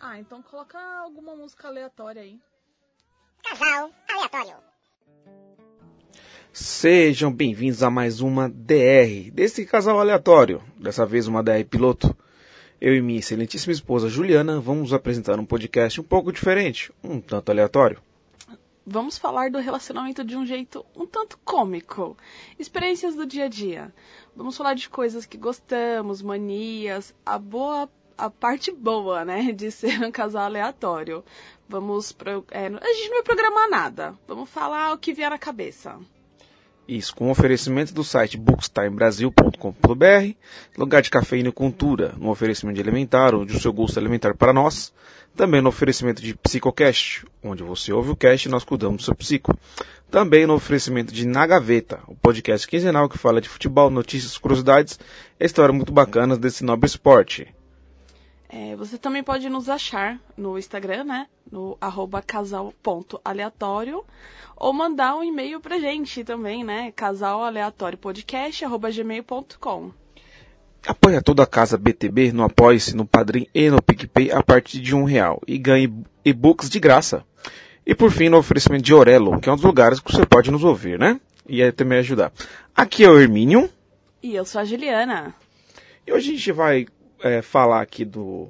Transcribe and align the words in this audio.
Ah, 0.00 0.18
então 0.18 0.42
coloca 0.42 0.78
alguma 1.02 1.34
música 1.34 1.68
aleatória 1.68 2.22
aí. 2.22 2.38
Casal 3.42 3.90
aleatório. 4.08 4.56
Sejam 6.52 7.32
bem-vindos 7.32 7.82
a 7.82 7.90
mais 7.90 8.20
uma 8.20 8.48
DR 8.48 9.30
desse 9.32 9.64
casal 9.66 9.98
aleatório. 9.98 10.62
Dessa 10.76 11.04
vez 11.04 11.26
uma 11.26 11.42
DR 11.42 11.64
piloto. 11.68 12.16
Eu 12.80 12.94
e 12.94 13.00
minha 13.00 13.18
excelentíssima 13.18 13.72
esposa 13.72 14.08
Juliana 14.08 14.60
vamos 14.60 14.92
apresentar 14.92 15.38
um 15.38 15.46
podcast 15.46 16.00
um 16.00 16.04
pouco 16.04 16.32
diferente, 16.32 16.92
um 17.02 17.20
tanto 17.20 17.50
aleatório. 17.50 18.00
Vamos 18.86 19.16
falar 19.16 19.50
do 19.50 19.58
relacionamento 19.58 20.22
de 20.22 20.36
um 20.36 20.44
jeito 20.44 20.84
um 20.94 21.06
tanto 21.06 21.38
cômico. 21.38 22.16
Experiências 22.58 23.14
do 23.14 23.24
dia 23.24 23.46
a 23.46 23.48
dia. 23.48 23.94
Vamos 24.36 24.56
falar 24.56 24.74
de 24.74 24.90
coisas 24.90 25.24
que 25.24 25.38
gostamos, 25.38 26.20
manias, 26.20 27.14
a 27.24 27.38
boa 27.38 27.88
a 28.16 28.30
parte 28.30 28.70
boa, 28.72 29.24
né, 29.24 29.52
de 29.56 29.70
ser 29.70 30.02
um 30.04 30.10
casal 30.10 30.44
aleatório. 30.44 31.24
Vamos 31.68 32.12
pro, 32.12 32.44
é, 32.50 32.66
a 32.66 32.92
gente 32.92 33.08
não 33.08 33.16
vai 33.16 33.22
programar 33.22 33.68
nada. 33.70 34.14
Vamos 34.26 34.50
falar 34.50 34.92
o 34.92 34.98
que 34.98 35.12
vier 35.12 35.30
na 35.30 35.38
cabeça. 35.38 35.98
Isso, 36.86 37.16
com 37.16 37.30
oferecimento 37.30 37.94
do 37.94 38.04
site 38.04 38.36
bookstimebrasil.com.br, 38.36 40.34
lugar 40.76 41.00
de 41.00 41.08
cafeína 41.08 41.48
e 41.48 41.52
cultura, 41.52 42.14
no 42.18 42.28
oferecimento 42.28 42.74
de 42.74 42.82
elementar, 42.82 43.34
onde 43.34 43.56
o 43.56 43.60
seu 43.60 43.72
gosto 43.72 43.98
é 43.98 44.02
elementar 44.02 44.36
para 44.36 44.52
nós. 44.52 44.92
Também 45.34 45.62
no 45.62 45.70
oferecimento 45.70 46.20
de 46.20 46.34
Psicocast, 46.34 47.24
onde 47.42 47.62
você 47.62 47.90
ouve 47.90 48.10
o 48.10 48.16
cast 48.16 48.46
e 48.46 48.50
nós 48.50 48.64
cuidamos 48.64 48.98
do 48.98 49.02
seu 49.02 49.14
psico. 49.14 49.56
Também 50.10 50.46
no 50.46 50.54
oferecimento 50.54 51.12
de 51.12 51.26
Na 51.26 51.46
Gaveta, 51.46 52.00
o 52.06 52.14
podcast 52.14 52.68
quinzenal 52.68 53.08
que 53.08 53.18
fala 53.18 53.40
de 53.40 53.48
futebol, 53.48 53.88
notícias, 53.88 54.36
curiosidades 54.36 55.00
e 55.40 55.44
histórias 55.44 55.74
muito 55.74 55.92
bacanas 55.92 56.36
desse 56.36 56.62
nobre 56.62 56.86
esporte. 56.86 57.52
É, 58.56 58.76
você 58.76 58.96
também 58.96 59.20
pode 59.20 59.48
nos 59.48 59.68
achar 59.68 60.16
no 60.36 60.56
Instagram, 60.56 61.02
né? 61.02 61.26
No 61.50 61.76
arroba 61.80 62.22
casal.aleatório. 62.22 64.04
Ou 64.56 64.72
mandar 64.72 65.16
um 65.16 65.24
e-mail 65.24 65.58
pra 65.58 65.80
gente 65.80 66.22
também, 66.22 66.62
né? 66.62 66.92
casalaleatóriopodcast.gmail.com 66.92 69.90
Apoie 70.86 71.20
toda 71.20 71.42
a 71.42 71.48
casa 71.48 71.76
BTB 71.76 72.30
no 72.30 72.44
Apoie-se, 72.44 72.94
no 72.94 73.04
Padrim 73.04 73.48
e 73.52 73.68
no 73.68 73.82
PicPay 73.82 74.30
a 74.30 74.40
partir 74.40 74.78
de 74.78 74.94
um 74.94 75.02
real 75.02 75.42
e 75.48 75.58
ganhe 75.58 75.92
e-books 76.24 76.70
de 76.70 76.78
graça. 76.78 77.24
E 77.84 77.92
por 77.92 78.12
fim, 78.12 78.28
no 78.28 78.36
oferecimento 78.36 78.84
de 78.84 78.94
Orelo, 78.94 79.40
que 79.40 79.48
é 79.48 79.52
um 79.52 79.56
dos 79.56 79.64
lugares 79.64 79.98
que 79.98 80.12
você 80.12 80.24
pode 80.24 80.52
nos 80.52 80.62
ouvir, 80.62 80.96
né? 80.96 81.20
E 81.48 81.60
aí 81.60 81.72
também 81.72 81.98
ajudar. 81.98 82.32
Aqui 82.72 83.02
é 83.02 83.10
o 83.10 83.18
Hermínio. 83.18 83.68
E 84.22 84.36
eu 84.36 84.44
sou 84.44 84.60
a 84.60 84.64
Juliana. 84.64 85.34
E 86.06 86.12
hoje 86.12 86.30
a 86.30 86.34
gente 86.34 86.52
vai 86.52 86.86
é, 87.22 87.42
falar 87.42 87.80
aqui 87.80 88.04
do 88.04 88.48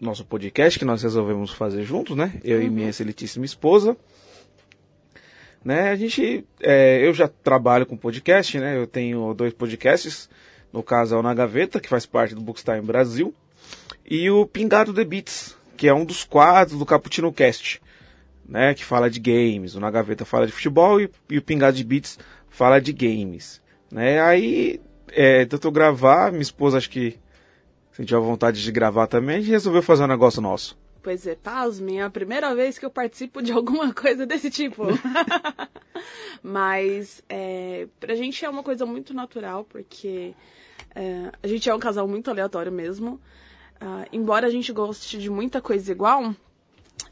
nosso 0.00 0.24
podcast 0.24 0.78
que 0.78 0.84
nós 0.84 1.02
resolvemos 1.02 1.50
fazer 1.50 1.82
juntos, 1.82 2.16
né? 2.16 2.40
Eu 2.42 2.62
e 2.62 2.70
minha 2.70 2.88
excelentíssima 2.88 3.44
esposa. 3.44 3.96
Né? 5.64 5.90
A 5.90 5.96
gente, 5.96 6.44
é, 6.60 7.06
eu 7.06 7.12
já 7.12 7.28
trabalho 7.28 7.84
com 7.84 7.96
podcast, 7.96 8.58
né? 8.58 8.76
Eu 8.76 8.86
tenho 8.86 9.34
dois 9.34 9.52
podcasts. 9.52 10.28
No 10.72 10.82
caso 10.82 11.14
é 11.14 11.18
o 11.18 11.22
Na 11.22 11.34
Gaveta, 11.34 11.80
que 11.80 11.88
faz 11.88 12.06
parte 12.06 12.34
do 12.34 12.40
Bookstime 12.40 12.80
Brasil. 12.80 13.34
E 14.06 14.30
o 14.30 14.46
Pingado 14.46 14.94
The 14.94 15.04
Beats, 15.04 15.56
que 15.76 15.88
é 15.88 15.94
um 15.94 16.04
dos 16.04 16.24
quadros 16.24 16.78
do 16.78 16.86
Cappuccino 16.86 17.32
Cast. 17.32 17.82
Né, 18.48 18.74
que 18.74 18.84
fala 18.84 19.08
de 19.08 19.20
games. 19.20 19.76
O 19.76 19.80
Na 19.80 19.90
Gaveta 19.92 20.24
fala 20.24 20.44
de 20.44 20.52
futebol 20.52 21.00
e, 21.00 21.08
e 21.28 21.38
o 21.38 21.42
Pingado 21.42 21.76
de 21.76 21.84
Beats 21.84 22.18
fala 22.48 22.80
de 22.80 22.92
games. 22.92 23.62
Né? 23.92 24.20
Aí, 24.20 24.80
é, 25.12 25.44
tentou 25.44 25.70
gravar, 25.70 26.32
minha 26.32 26.42
esposa 26.42 26.78
acho 26.78 26.90
que 26.90 27.16
sentiu 28.00 28.16
a 28.16 28.20
vontade 28.20 28.62
de 28.62 28.72
gravar 28.72 29.06
também, 29.06 29.36
a 29.36 29.40
gente 29.40 29.50
resolveu 29.50 29.82
fazer 29.82 30.04
um 30.04 30.06
negócio 30.06 30.40
nosso. 30.40 30.78
Pois 31.02 31.26
é, 31.26 31.34
pasmem, 31.34 32.00
é 32.00 32.02
a 32.02 32.10
primeira 32.10 32.54
vez 32.54 32.78
que 32.78 32.84
eu 32.84 32.90
participo 32.90 33.42
de 33.42 33.52
alguma 33.52 33.92
coisa 33.94 34.24
desse 34.24 34.50
tipo. 34.50 34.84
Mas 36.42 37.22
é, 37.28 37.86
pra 37.98 38.14
gente 38.14 38.42
é 38.42 38.48
uma 38.48 38.62
coisa 38.62 38.86
muito 38.86 39.12
natural, 39.12 39.64
porque 39.64 40.34
é, 40.94 41.30
a 41.42 41.46
gente 41.46 41.68
é 41.68 41.74
um 41.74 41.78
casal 41.78 42.08
muito 42.08 42.30
aleatório 42.30 42.72
mesmo. 42.72 43.20
Ah, 43.78 44.06
embora 44.10 44.46
a 44.46 44.50
gente 44.50 44.72
goste 44.72 45.18
de 45.18 45.28
muita 45.28 45.60
coisa 45.60 45.92
igual, 45.92 46.34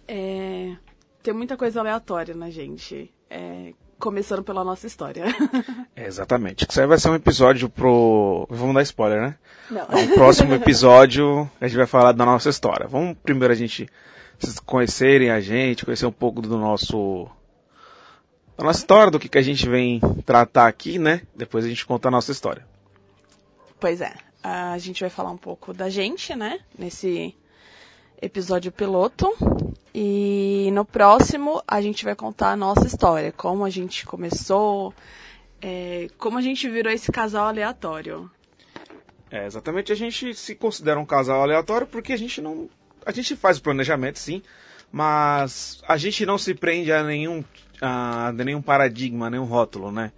é, 0.06 0.75
tem 1.22 1.34
muita 1.34 1.56
coisa 1.56 1.81
aleatória 1.81 2.34
na 2.34 2.48
gente. 2.48 3.12
É, 3.28 3.75
começando 3.98 4.42
pela 4.42 4.64
nossa 4.64 4.86
história. 4.86 5.25
É, 5.94 6.06
exatamente. 6.06 6.64
Isso 6.69 6.81
aí 6.81 6.86
vai 6.86 6.97
ser 6.97 7.09
um 7.09 7.16
episódio 7.16 7.69
pro. 7.69 8.47
Vamos 8.48 8.72
dar 8.72 8.82
spoiler, 8.82 9.20
né? 9.20 9.34
Não. 9.69 9.86
No 9.88 10.14
próximo 10.14 10.54
episódio 10.54 11.50
a 11.60 11.66
gente 11.66 11.76
vai 11.76 11.86
falar 11.86 12.12
da 12.12 12.25
nossa 12.25 12.48
história. 12.48 12.86
Vamos 12.86 13.16
primeiro 13.20 13.53
a 13.53 13.56
gente 13.56 13.88
vocês 14.38 14.60
conhecerem 14.60 15.31
a 15.31 15.41
gente, 15.41 15.84
conhecer 15.84 16.06
um 16.06 16.12
pouco 16.12 16.41
do 16.41 16.56
nosso. 16.56 17.28
Da 18.56 18.64
nossa 18.64 18.78
história, 18.78 19.10
do 19.10 19.19
que, 19.19 19.28
que 19.28 19.38
a 19.38 19.42
gente 19.42 19.69
vem 19.69 20.00
tratar 20.25 20.69
aqui, 20.69 20.98
né? 20.98 21.22
Depois 21.34 21.65
a 21.65 21.69
gente 21.69 21.84
conta 21.84 22.09
a 22.09 22.10
nossa 22.10 22.30
história. 22.30 22.66
Pois 23.80 24.00
é, 24.00 24.15
a 24.42 24.78
gente 24.78 25.00
vai 25.00 25.10
falar 25.10 25.30
um 25.30 25.36
pouco 25.36 25.72
da 25.72 25.88
gente, 25.88 26.34
né? 26.34 26.60
Nesse 26.76 27.34
episódio 28.21 28.71
piloto. 28.73 29.33
E 29.95 30.71
no 30.73 30.84
próximo 30.84 31.62
a 31.67 31.81
gente 31.81 32.05
vai 32.05 32.15
contar 32.15 32.53
a 32.53 32.56
nossa 32.56 32.87
história, 32.87 33.33
como 33.33 33.65
a 33.65 33.71
gente 33.71 34.06
começou, 34.06 34.95
é, 35.61 36.09
como 36.19 36.39
a 36.39 36.43
gente 36.43 36.69
virou 36.69 36.93
esse 36.93 37.11
casal 37.11 37.47
aleatório. 37.47 38.31
É, 39.31 39.47
exatamente. 39.47 39.93
A 39.93 39.97
gente 39.97 40.34
se 40.34 40.55
considera 40.55 40.99
um 40.99 41.07
casal 41.07 41.43
aleatório 41.43 41.87
porque 41.87 42.12
a 42.12 42.17
gente 42.17 42.41
não. 42.41 42.69
A 43.05 43.12
gente 43.12 43.37
faz 43.37 43.59
o 43.59 43.62
planejamento, 43.62 44.19
sim, 44.19 44.43
mas 44.93 45.83
a 45.87 45.97
gente 45.97 46.27
não 46.27 46.37
se 46.37 46.55
prende 46.55 46.93
a 46.93 47.03
nenhum, 47.03 47.43
a 47.81 48.33
nenhum 48.33 48.61
paradigma, 48.61 49.31
nenhum 49.31 49.45
rótulo, 49.45 49.91
né? 49.91 50.12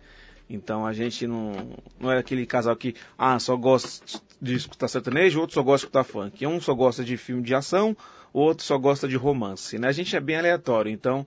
Então 0.49 0.85
a 0.85 0.93
gente 0.93 1.27
não, 1.27 1.53
não 1.99 2.11
é 2.11 2.19
aquele 2.19 2.45
casal 2.45 2.75
que, 2.75 2.95
ah, 3.17 3.39
só 3.39 3.57
gosta 3.57 4.21
de 4.41 4.55
escutar 4.55 4.89
sertanejo, 4.89 5.41
outro 5.41 5.55
só 5.55 5.63
gosta 5.63 5.87
de 5.87 5.87
escutar 5.87 6.05
funk. 6.05 6.47
Um 6.47 6.61
só 6.61 6.75
gosta 6.75 7.05
de 7.05 7.17
filme 7.17 7.43
de 7.43 7.55
ação, 7.55 7.97
outro 8.33 8.65
só 8.65 8.79
gosta 8.79 9.07
de 9.07 9.17
romance, 9.17 9.79
né? 9.79 9.89
A 9.89 9.93
gente 9.93 10.15
é 10.17 10.21
bem 10.21 10.37
aleatório, 10.37 10.91
então 10.91 11.27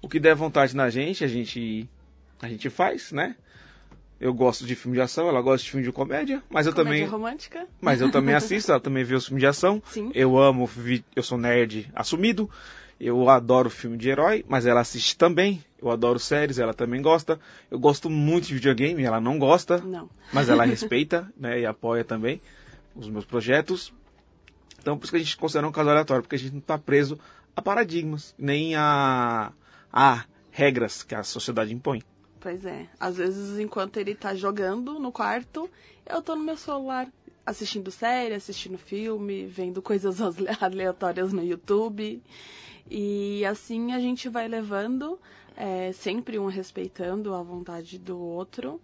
o 0.00 0.08
que 0.08 0.20
der 0.20 0.34
vontade 0.34 0.76
na 0.76 0.90
gente, 0.90 1.24
a 1.24 1.28
gente 1.28 1.88
a 2.40 2.48
gente 2.48 2.68
faz, 2.68 3.12
né? 3.12 3.36
Eu 4.22 4.32
gosto 4.32 4.64
de 4.64 4.76
filme 4.76 4.96
de 4.96 5.00
ação, 5.02 5.28
ela 5.28 5.42
gosta 5.42 5.64
de 5.64 5.70
filme 5.72 5.84
de 5.84 5.90
comédia, 5.90 6.40
mas 6.48 6.64
eu 6.64 6.72
Comédia 6.72 6.92
também, 7.00 7.10
romântica? 7.10 7.66
mas 7.80 8.00
eu 8.00 8.08
também 8.08 8.34
assisto, 8.36 8.70
ela 8.70 8.80
também 8.80 9.02
vê 9.02 9.16
os 9.16 9.26
filmes 9.26 9.40
de 9.40 9.48
ação. 9.48 9.82
Sim. 9.86 10.12
Eu 10.14 10.38
amo, 10.38 10.64
vi- 10.64 11.04
eu 11.16 11.24
sou 11.24 11.36
nerd 11.36 11.90
assumido. 11.92 12.48
Eu 13.00 13.28
adoro 13.28 13.68
filme 13.68 13.96
de 13.96 14.08
herói, 14.08 14.44
mas 14.48 14.64
ela 14.64 14.80
assiste 14.80 15.16
também. 15.16 15.64
Eu 15.82 15.90
adoro 15.90 16.20
séries, 16.20 16.60
ela 16.60 16.72
também 16.72 17.02
gosta. 17.02 17.40
Eu 17.68 17.80
gosto 17.80 18.08
muito 18.08 18.46
de 18.46 18.54
videogame, 18.54 19.02
ela 19.02 19.20
não 19.20 19.40
gosta, 19.40 19.78
Não. 19.80 20.08
mas 20.32 20.48
ela 20.48 20.62
respeita, 20.64 21.28
né, 21.36 21.58
e 21.58 21.66
apoia 21.66 22.04
também 22.04 22.40
os 22.94 23.08
meus 23.08 23.24
projetos. 23.24 23.92
Então, 24.78 24.96
por 24.96 25.02
isso 25.04 25.10
que 25.12 25.16
a 25.16 25.20
gente 25.20 25.36
considera 25.36 25.66
um 25.66 25.72
casal 25.72 25.90
aleatório, 25.94 26.22
porque 26.22 26.36
a 26.36 26.38
gente 26.38 26.52
não 26.52 26.60
está 26.60 26.78
preso 26.78 27.18
a 27.56 27.60
paradigmas, 27.60 28.36
nem 28.38 28.76
a, 28.76 29.50
a 29.92 30.24
regras 30.52 31.02
que 31.02 31.14
a 31.16 31.24
sociedade 31.24 31.74
impõe. 31.74 32.00
Pois 32.42 32.66
é. 32.66 32.88
Às 32.98 33.16
vezes, 33.18 33.60
enquanto 33.60 33.98
ele 33.98 34.16
tá 34.16 34.34
jogando 34.34 34.98
no 34.98 35.12
quarto, 35.12 35.70
eu 36.04 36.20
tô 36.20 36.34
no 36.34 36.42
meu 36.42 36.56
celular 36.56 37.08
assistindo 37.46 37.88
série, 37.92 38.34
assistindo 38.34 38.76
filme, 38.76 39.46
vendo 39.46 39.80
coisas 39.80 40.18
ale- 40.20 40.48
aleatórias 40.60 41.32
no 41.32 41.44
YouTube. 41.44 42.20
E 42.90 43.44
assim 43.44 43.92
a 43.92 44.00
gente 44.00 44.28
vai 44.28 44.48
levando, 44.48 45.20
é, 45.56 45.92
sempre 45.92 46.36
um 46.36 46.46
respeitando 46.46 47.32
a 47.32 47.42
vontade 47.42 47.96
do 47.96 48.18
outro. 48.18 48.80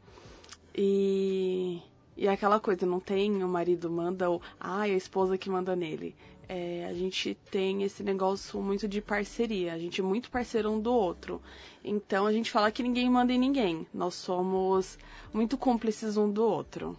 E, 0.73 1.83
e 2.17 2.29
aquela 2.29 2.61
coisa, 2.61 2.87
não 2.87 3.01
tem 3.01 3.43
o 3.43 3.49
marido 3.49 3.91
manda 3.91 4.31
ou 4.31 4.41
ai, 4.61 4.93
a 4.93 4.97
esposa 4.97 5.37
que 5.37 5.51
manda 5.51 5.75
nele. 5.75 6.15
É, 6.49 6.87
a 6.89 6.95
gente 6.95 7.37
tem 7.51 7.83
esse 7.83 8.03
negócio 8.03 8.61
muito 8.63 8.89
de 8.89 9.03
parceria, 9.03 9.75
a 9.75 9.79
gente 9.79 10.01
é 10.01 10.05
muito 10.05 10.31
parceiro 10.31 10.71
um 10.71 10.81
do 10.81 10.93
outro. 10.93 11.43
Então 11.85 12.27
a 12.27 12.33
gente 12.33 12.51
fala 12.51 12.71
que 12.71 12.83
ninguém 12.83 13.11
manda 13.11 13.33
em 13.33 13.39
ninguém. 13.39 13.87
Nós 13.93 14.15
somos 14.15 14.99
muito 15.33 15.59
cúmplices 15.59 16.17
um 16.17 16.31
do 16.31 16.43
outro. 16.43 16.97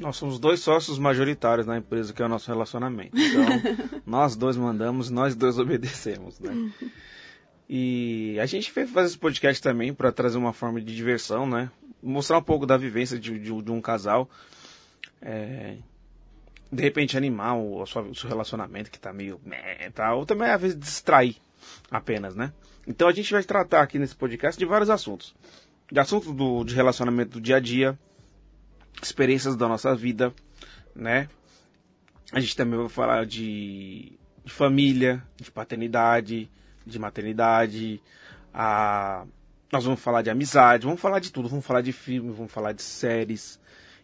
Nós 0.00 0.16
somos 0.16 0.38
dois 0.38 0.60
sócios 0.60 0.98
majoritários 0.98 1.66
na 1.66 1.76
empresa, 1.76 2.12
que 2.12 2.22
é 2.22 2.24
o 2.24 2.28
nosso 2.28 2.50
relacionamento. 2.50 3.16
Então, 3.16 4.00
nós 4.04 4.34
dois 4.34 4.56
mandamos, 4.56 5.10
nós 5.10 5.36
dois 5.36 5.58
obedecemos, 5.58 6.40
né? 6.40 6.72
E 7.72 8.36
a 8.40 8.46
gente 8.46 8.72
fez 8.72 8.90
fazer 8.90 9.06
esse 9.10 9.18
podcast 9.18 9.62
também 9.62 9.94
para 9.94 10.10
trazer 10.10 10.36
uma 10.36 10.52
forma 10.52 10.80
de 10.80 10.92
diversão, 10.92 11.48
né? 11.48 11.70
Mostrar 12.02 12.38
um 12.38 12.42
pouco 12.42 12.66
da 12.66 12.76
vivência 12.76 13.16
de, 13.16 13.38
de, 13.38 13.62
de 13.62 13.70
um 13.70 13.80
casal. 13.80 14.28
É, 15.22 15.76
de 16.72 16.82
repente 16.82 17.16
animar 17.16 17.56
o, 17.56 17.82
o, 17.82 17.86
seu 17.86 18.28
relacionamento 18.28 18.90
que 18.90 18.98
tá 18.98 19.12
meio... 19.12 19.40
Tá, 19.94 20.14
ou 20.14 20.24
também 20.24 20.48
às 20.48 20.60
vezes 20.60 20.78
distrair 20.78 21.36
apenas, 21.90 22.34
né? 22.36 22.52
Então 22.86 23.08
a 23.08 23.12
gente 23.12 23.32
vai 23.32 23.42
tratar 23.42 23.82
aqui 23.82 23.98
nesse 23.98 24.14
podcast 24.14 24.58
de 24.58 24.64
vários 24.64 24.90
assuntos. 24.90 25.34
De 25.90 25.98
assuntos 25.98 26.32
do, 26.32 26.64
de 26.64 26.74
relacionamento 26.74 27.32
do 27.32 27.40
dia 27.40 27.56
a 27.56 27.60
dia, 27.60 27.98
experiências 29.02 29.56
da 29.56 29.68
nossa 29.68 29.94
vida, 29.94 30.32
né? 30.94 31.28
A 32.32 32.38
gente 32.40 32.56
também 32.56 32.78
vai 32.78 32.88
falar 32.88 33.26
de, 33.26 34.12
de 34.44 34.52
família, 34.52 35.22
de 35.36 35.50
paternidade, 35.50 36.48
de 36.86 36.98
maternidade, 36.98 38.00
a... 38.54 39.24
nós 39.72 39.84
vamos 39.84 40.00
falar 40.00 40.22
de 40.22 40.30
amizade, 40.30 40.86
vamos 40.86 41.00
falar 41.00 41.18
de 41.18 41.32
tudo, 41.32 41.48
vamos 41.48 41.66
falar 41.66 41.80
de 41.80 41.92
filmes, 41.92 42.36
vamos 42.36 42.52
falar 42.52 42.72
de 42.72 42.82
séries. 42.82 43.58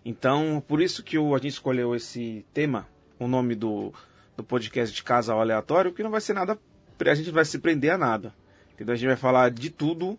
Então, 0.08 0.62
por 0.69 0.81
isso 0.81 1.03
que 1.03 1.17
a 1.19 1.38
gente 1.38 1.49
escolheu 1.49 1.93
esse 1.93 2.47
tema, 2.55 2.87
o 3.19 3.26
nome 3.26 3.56
do, 3.56 3.93
do 4.37 4.44
podcast 4.44 4.94
de 4.94 5.03
Casal 5.03 5.41
Aleatório, 5.41 5.93
que 5.93 6.00
não 6.00 6.12
vai 6.12 6.20
ser 6.20 6.32
nada, 6.32 6.56
a 7.00 7.14
gente 7.17 7.26
não 7.26 7.35
vai 7.35 7.44
se 7.44 7.58
prender 7.58 7.91
a 7.91 7.99
nada. 7.99 8.32
Entendeu? 8.73 8.93
A 8.93 8.97
gente 8.97 9.08
vai 9.08 9.17
falar 9.17 9.50
de 9.50 9.69
tudo 9.69 10.17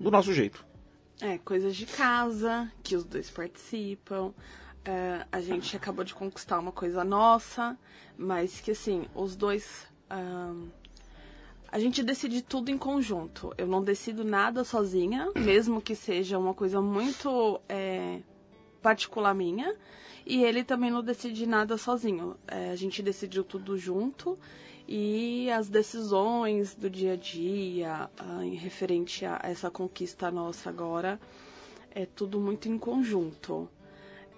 do 0.00 0.10
nosso 0.10 0.32
jeito. 0.32 0.64
É, 1.20 1.36
coisas 1.36 1.76
de 1.76 1.84
casa, 1.84 2.72
que 2.82 2.96
os 2.96 3.04
dois 3.04 3.28
participam. 3.28 4.32
É, 4.82 5.26
a 5.30 5.42
gente 5.42 5.76
acabou 5.76 6.06
de 6.06 6.14
conquistar 6.14 6.58
uma 6.58 6.72
coisa 6.72 7.04
nossa, 7.04 7.76
mas 8.16 8.60
que 8.60 8.70
assim, 8.70 9.04
os 9.14 9.36
dois. 9.36 9.86
Um, 10.10 10.68
a 11.70 11.78
gente 11.78 12.02
decide 12.02 12.40
tudo 12.40 12.70
em 12.70 12.78
conjunto. 12.78 13.52
Eu 13.58 13.66
não 13.66 13.84
decido 13.84 14.24
nada 14.24 14.64
sozinha, 14.64 15.30
mesmo 15.36 15.82
que 15.82 15.94
seja 15.94 16.38
uma 16.38 16.54
coisa 16.54 16.80
muito 16.80 17.60
é, 17.68 18.20
particular 18.82 19.34
minha. 19.34 19.74
E 20.26 20.44
ele 20.44 20.62
também 20.62 20.90
não 20.90 21.02
decide 21.02 21.46
nada 21.46 21.78
sozinho. 21.78 22.36
É, 22.46 22.70
a 22.70 22.76
gente 22.76 23.02
decidiu 23.02 23.42
tudo 23.42 23.78
junto 23.78 24.38
e 24.86 25.50
as 25.50 25.68
decisões 25.68 26.74
do 26.74 26.88
dia 26.88 27.12
a 27.12 27.16
dia 27.16 28.10
uh, 28.20 28.42
em 28.42 28.54
referente 28.54 29.24
a 29.26 29.38
essa 29.42 29.70
conquista 29.70 30.30
nossa 30.30 30.70
agora 30.70 31.20
é 31.90 32.06
tudo 32.06 32.40
muito 32.40 32.68
em 32.68 32.78
conjunto. 32.78 33.68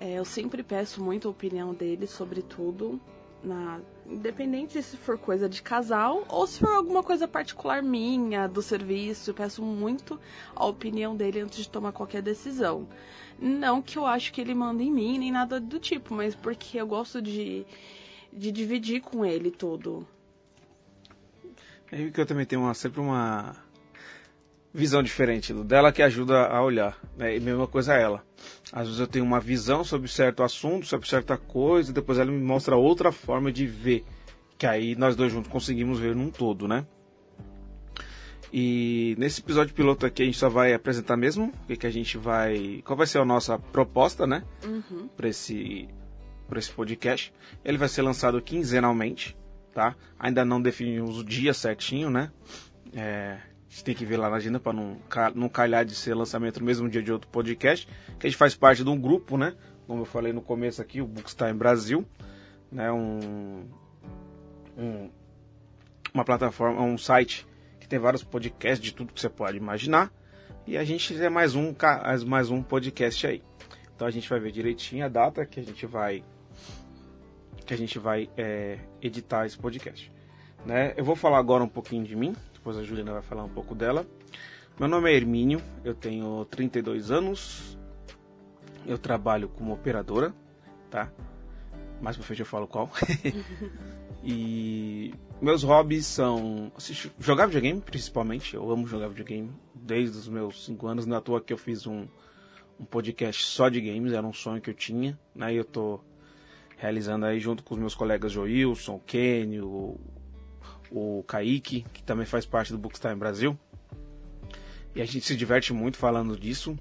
É, 0.01 0.15
eu 0.15 0.25
sempre 0.25 0.63
peço 0.63 1.03
muito 1.03 1.29
a 1.29 1.31
opinião 1.31 1.75
dele 1.75 2.07
sobre 2.07 2.43
tudo, 2.43 3.01
na, 3.43 3.81
independente 4.07 4.83
se 4.83 4.97
for 4.97 5.19
coisa 5.19 5.49
de 5.49 5.63
casal 5.63 6.25
ou 6.29 6.47
se 6.47 6.61
for 6.61 6.71
alguma 6.71 7.03
coisa 7.03 7.27
particular 7.27 7.83
minha, 7.83 8.47
do 8.47 8.61
serviço, 8.61 9.33
peço 9.35 9.63
muito 9.63 10.21
a 10.55 10.67
opinião 10.67 11.17
dele 11.17 11.41
antes 11.41 11.61
de 11.61 11.69
tomar 11.69 11.93
qualquer 11.93 12.23
decisão. 12.23 12.87
Não 13.39 13.81
que 13.81 13.97
eu 13.97 14.05
acho 14.07 14.33
que 14.33 14.41
ele 14.41 14.55
manda 14.55 14.83
em 14.83 14.91
mim, 14.91 15.19
nem 15.19 15.33
nada 15.33 15.59
do 15.59 15.79
tipo, 15.79 16.15
mas 16.15 16.35
porque 16.35 16.81
eu 16.81 16.87
gosto 16.87 17.23
de, 17.23 17.65
de 18.33 18.53
dividir 18.53 19.01
com 19.01 19.25
ele 19.25 19.51
tudo. 19.51 20.07
É 21.91 22.11
que 22.11 22.21
eu 22.21 22.27
também 22.27 22.47
tenho 22.47 22.63
uma, 22.63 22.75
sempre 22.75 23.01
uma 23.01 23.57
visão 24.73 25.03
diferente 25.03 25.53
do 25.53 25.65
dela 25.65 25.93
que 25.93 26.03
ajuda 26.03 26.47
a 26.47 26.63
olhar. 26.63 26.99
Né? 27.17 27.37
E 27.37 27.41
mesma 27.41 27.67
coisa 27.67 27.95
ela. 27.95 28.25
Às 28.73 28.87
vezes 28.87 29.01
eu 29.01 29.07
tenho 29.07 29.25
uma 29.25 29.41
visão 29.41 29.83
sobre 29.83 30.09
certo 30.09 30.43
assunto, 30.43 30.87
sobre 30.87 31.09
certa 31.09 31.37
coisa, 31.37 31.91
e 31.91 31.95
depois 31.95 32.19
ela 32.19 32.31
me 32.31 32.41
mostra 32.41 32.77
outra 32.77 33.11
forma 33.11 33.51
de 33.51 33.67
ver. 33.67 34.05
Que 34.57 34.67
aí 34.67 34.95
nós 34.95 35.17
dois 35.17 35.33
juntos 35.33 35.51
conseguimos 35.51 35.99
ver 35.99 36.15
num 36.15 36.31
todo, 36.31 36.69
né? 36.69 36.87
E 38.53 39.15
nesse 39.17 39.41
episódio 39.41 39.75
piloto 39.75 40.05
aqui 40.05 40.23
a 40.23 40.25
gente 40.25 40.39
só 40.39 40.49
vai 40.49 40.75
apresentar 40.75 41.17
mesmo 41.17 41.53
o 41.63 41.67
que, 41.67 41.77
que 41.77 41.87
a 41.87 41.91
gente 41.91 42.19
vai. 42.19 42.83
Qual 42.85 42.97
vai 42.97 43.07
ser 43.07 43.19
a 43.19 43.25
nossa 43.25 43.59
proposta, 43.59 44.27
né? 44.27 44.43
Uhum. 44.65 45.09
Para 45.17 45.29
esse, 45.29 45.89
esse 46.57 46.71
podcast. 46.73 47.33
Ele 47.65 47.79
vai 47.79 47.89
ser 47.89 48.03
lançado 48.03 48.43
quinzenalmente 48.43 49.37
tá? 49.73 49.97
Ainda 50.19 50.45
não 50.45 50.61
definimos 50.61 51.19
o 51.19 51.25
dia 51.25 51.55
certinho, 51.55 52.11
né? 52.11 52.31
É, 52.93 53.39
a 53.71 53.73
gente 53.73 53.85
tem 53.85 53.95
que 53.95 54.05
ver 54.05 54.17
lá 54.17 54.29
na 54.29 54.37
agenda 54.37 54.59
para 54.59 54.73
não, 54.73 54.97
não 55.33 55.49
calhar 55.49 55.85
de 55.85 55.95
ser 55.95 56.13
lançamento 56.13 56.59
no 56.59 56.67
mesmo 56.67 56.89
dia 56.89 57.01
de 57.01 57.13
outro 57.13 57.31
podcast, 57.31 57.87
que 58.19 58.27
a 58.27 58.29
gente 58.29 58.37
faz 58.37 58.53
parte 58.53 58.83
de 58.83 58.91
um 58.91 59.01
grupo, 59.01 59.39
né? 59.39 59.55
Como 59.87 60.01
eu 60.01 60.05
falei 60.05 60.33
no 60.33 60.43
começo 60.43 60.83
aqui, 60.83 61.01
o 61.01 61.07
Bookstime 61.07 61.53
Brasil, 61.53 62.05
né? 62.71 62.91
Um, 62.91 63.69
um, 64.77 65.09
uma 66.13 66.25
plataforma, 66.25 66.83
um 66.83 66.99
site 66.99 67.47
que 67.79 67.87
tem 67.87 67.97
vários 67.97 68.25
podcasts 68.25 68.81
de 68.81 68.93
tudo 68.93 69.13
que 69.13 69.21
você 69.21 69.29
pode 69.29 69.57
imaginar. 69.57 70.13
E 70.67 70.77
a 70.77 70.83
gente 70.83 71.17
é 71.23 71.31
mais 71.31 71.55
um, 71.55 71.73
mais 72.27 72.51
um 72.51 72.65
podcast 72.65 73.25
aí. 73.25 73.41
Então 73.95 74.05
a 74.05 74.11
gente 74.11 74.29
vai 74.29 74.41
ver 74.41 74.51
direitinho 74.51 75.05
a 75.05 75.09
data 75.09 75.47
que 75.47 75.61
a 75.61 75.63
gente 75.63 75.87
vai 75.87 76.25
que 77.65 77.73
a 77.73 77.77
gente 77.77 78.01
vai 78.01 78.29
é, 78.37 78.81
editar 79.01 79.47
esse 79.47 79.57
podcast. 79.57 80.11
Né? 80.65 80.95
Eu 80.97 81.05
vou 81.05 81.17
falar 81.17 81.39
agora 81.39 81.65
um 81.65 81.69
pouquinho 81.69 82.05
de 82.05 82.15
mim, 82.15 82.35
depois 82.53 82.77
a 82.77 82.83
Juliana 82.83 83.13
vai 83.13 83.23
falar 83.23 83.45
um 83.45 83.49
pouco 83.49 83.75
dela. 83.75 84.07
Meu 84.79 84.89
nome 84.89 85.11
é 85.11 85.15
Hermínio, 85.15 85.63
eu 85.85 85.95
tenho 85.95 86.45
32 86.47 87.11
anos, 87.11 87.79
eu 88.87 88.99
trabalho 88.99 89.49
como 89.49 89.73
operadora, 89.73 90.35
tá? 90.91 91.11
Mais 92.01 92.17
pra 92.17 92.25
frente 92.25 92.41
eu 92.41 92.47
falo 92.47 92.67
qual. 92.67 92.91
e 94.25 95.13
meus 95.41 95.63
hobbies 95.63 96.07
são 96.07 96.73
assistir, 96.77 97.13
jogar 97.19 97.47
videogame, 97.47 97.81
principalmente. 97.81 98.55
Eu 98.55 98.71
amo 98.71 98.87
jogar 98.87 99.09
videogame 99.09 99.51
desde 99.75 100.17
os 100.17 100.29
meus 100.29 100.65
5 100.65 100.87
anos. 100.87 101.07
Na 101.07 101.17
é 101.17 101.21
toa 101.21 101.41
que 101.41 101.53
eu 101.53 101.59
fiz 101.59 101.87
um, 101.87 102.07
um 102.79 102.85
podcast 102.85 103.45
só 103.45 103.69
de 103.69 103.81
games, 103.81 104.13
era 104.13 104.27
um 104.27 104.33
sonho 104.33 104.63
que 104.63 104.71
eu 104.71 104.75
tinha. 104.75 105.19
Né? 105.35 105.55
E 105.55 105.57
eu 105.57 105.65
tô 105.65 106.01
realizando 106.79 107.27
aí 107.27 107.39
junto 107.39 107.63
com 107.63 107.75
os 107.75 107.81
meus 107.81 107.95
colegas 107.95 108.33
Joilson, 108.33 108.99
Kenny, 109.07 109.61
o, 109.61 110.01
o 110.91 111.23
Kaique, 111.27 111.85
que 111.93 112.03
também 112.03 112.27
faz 112.27 112.45
parte 112.45 112.73
do 112.73 112.79
Bookstime 112.79 113.15
Brasil. 113.17 113.59
E 114.95 115.01
a 115.01 115.05
gente 115.05 115.25
se 115.25 115.37
diverte 115.37 115.73
muito 115.73 115.97
falando 115.97 116.37
disso. 116.39 116.77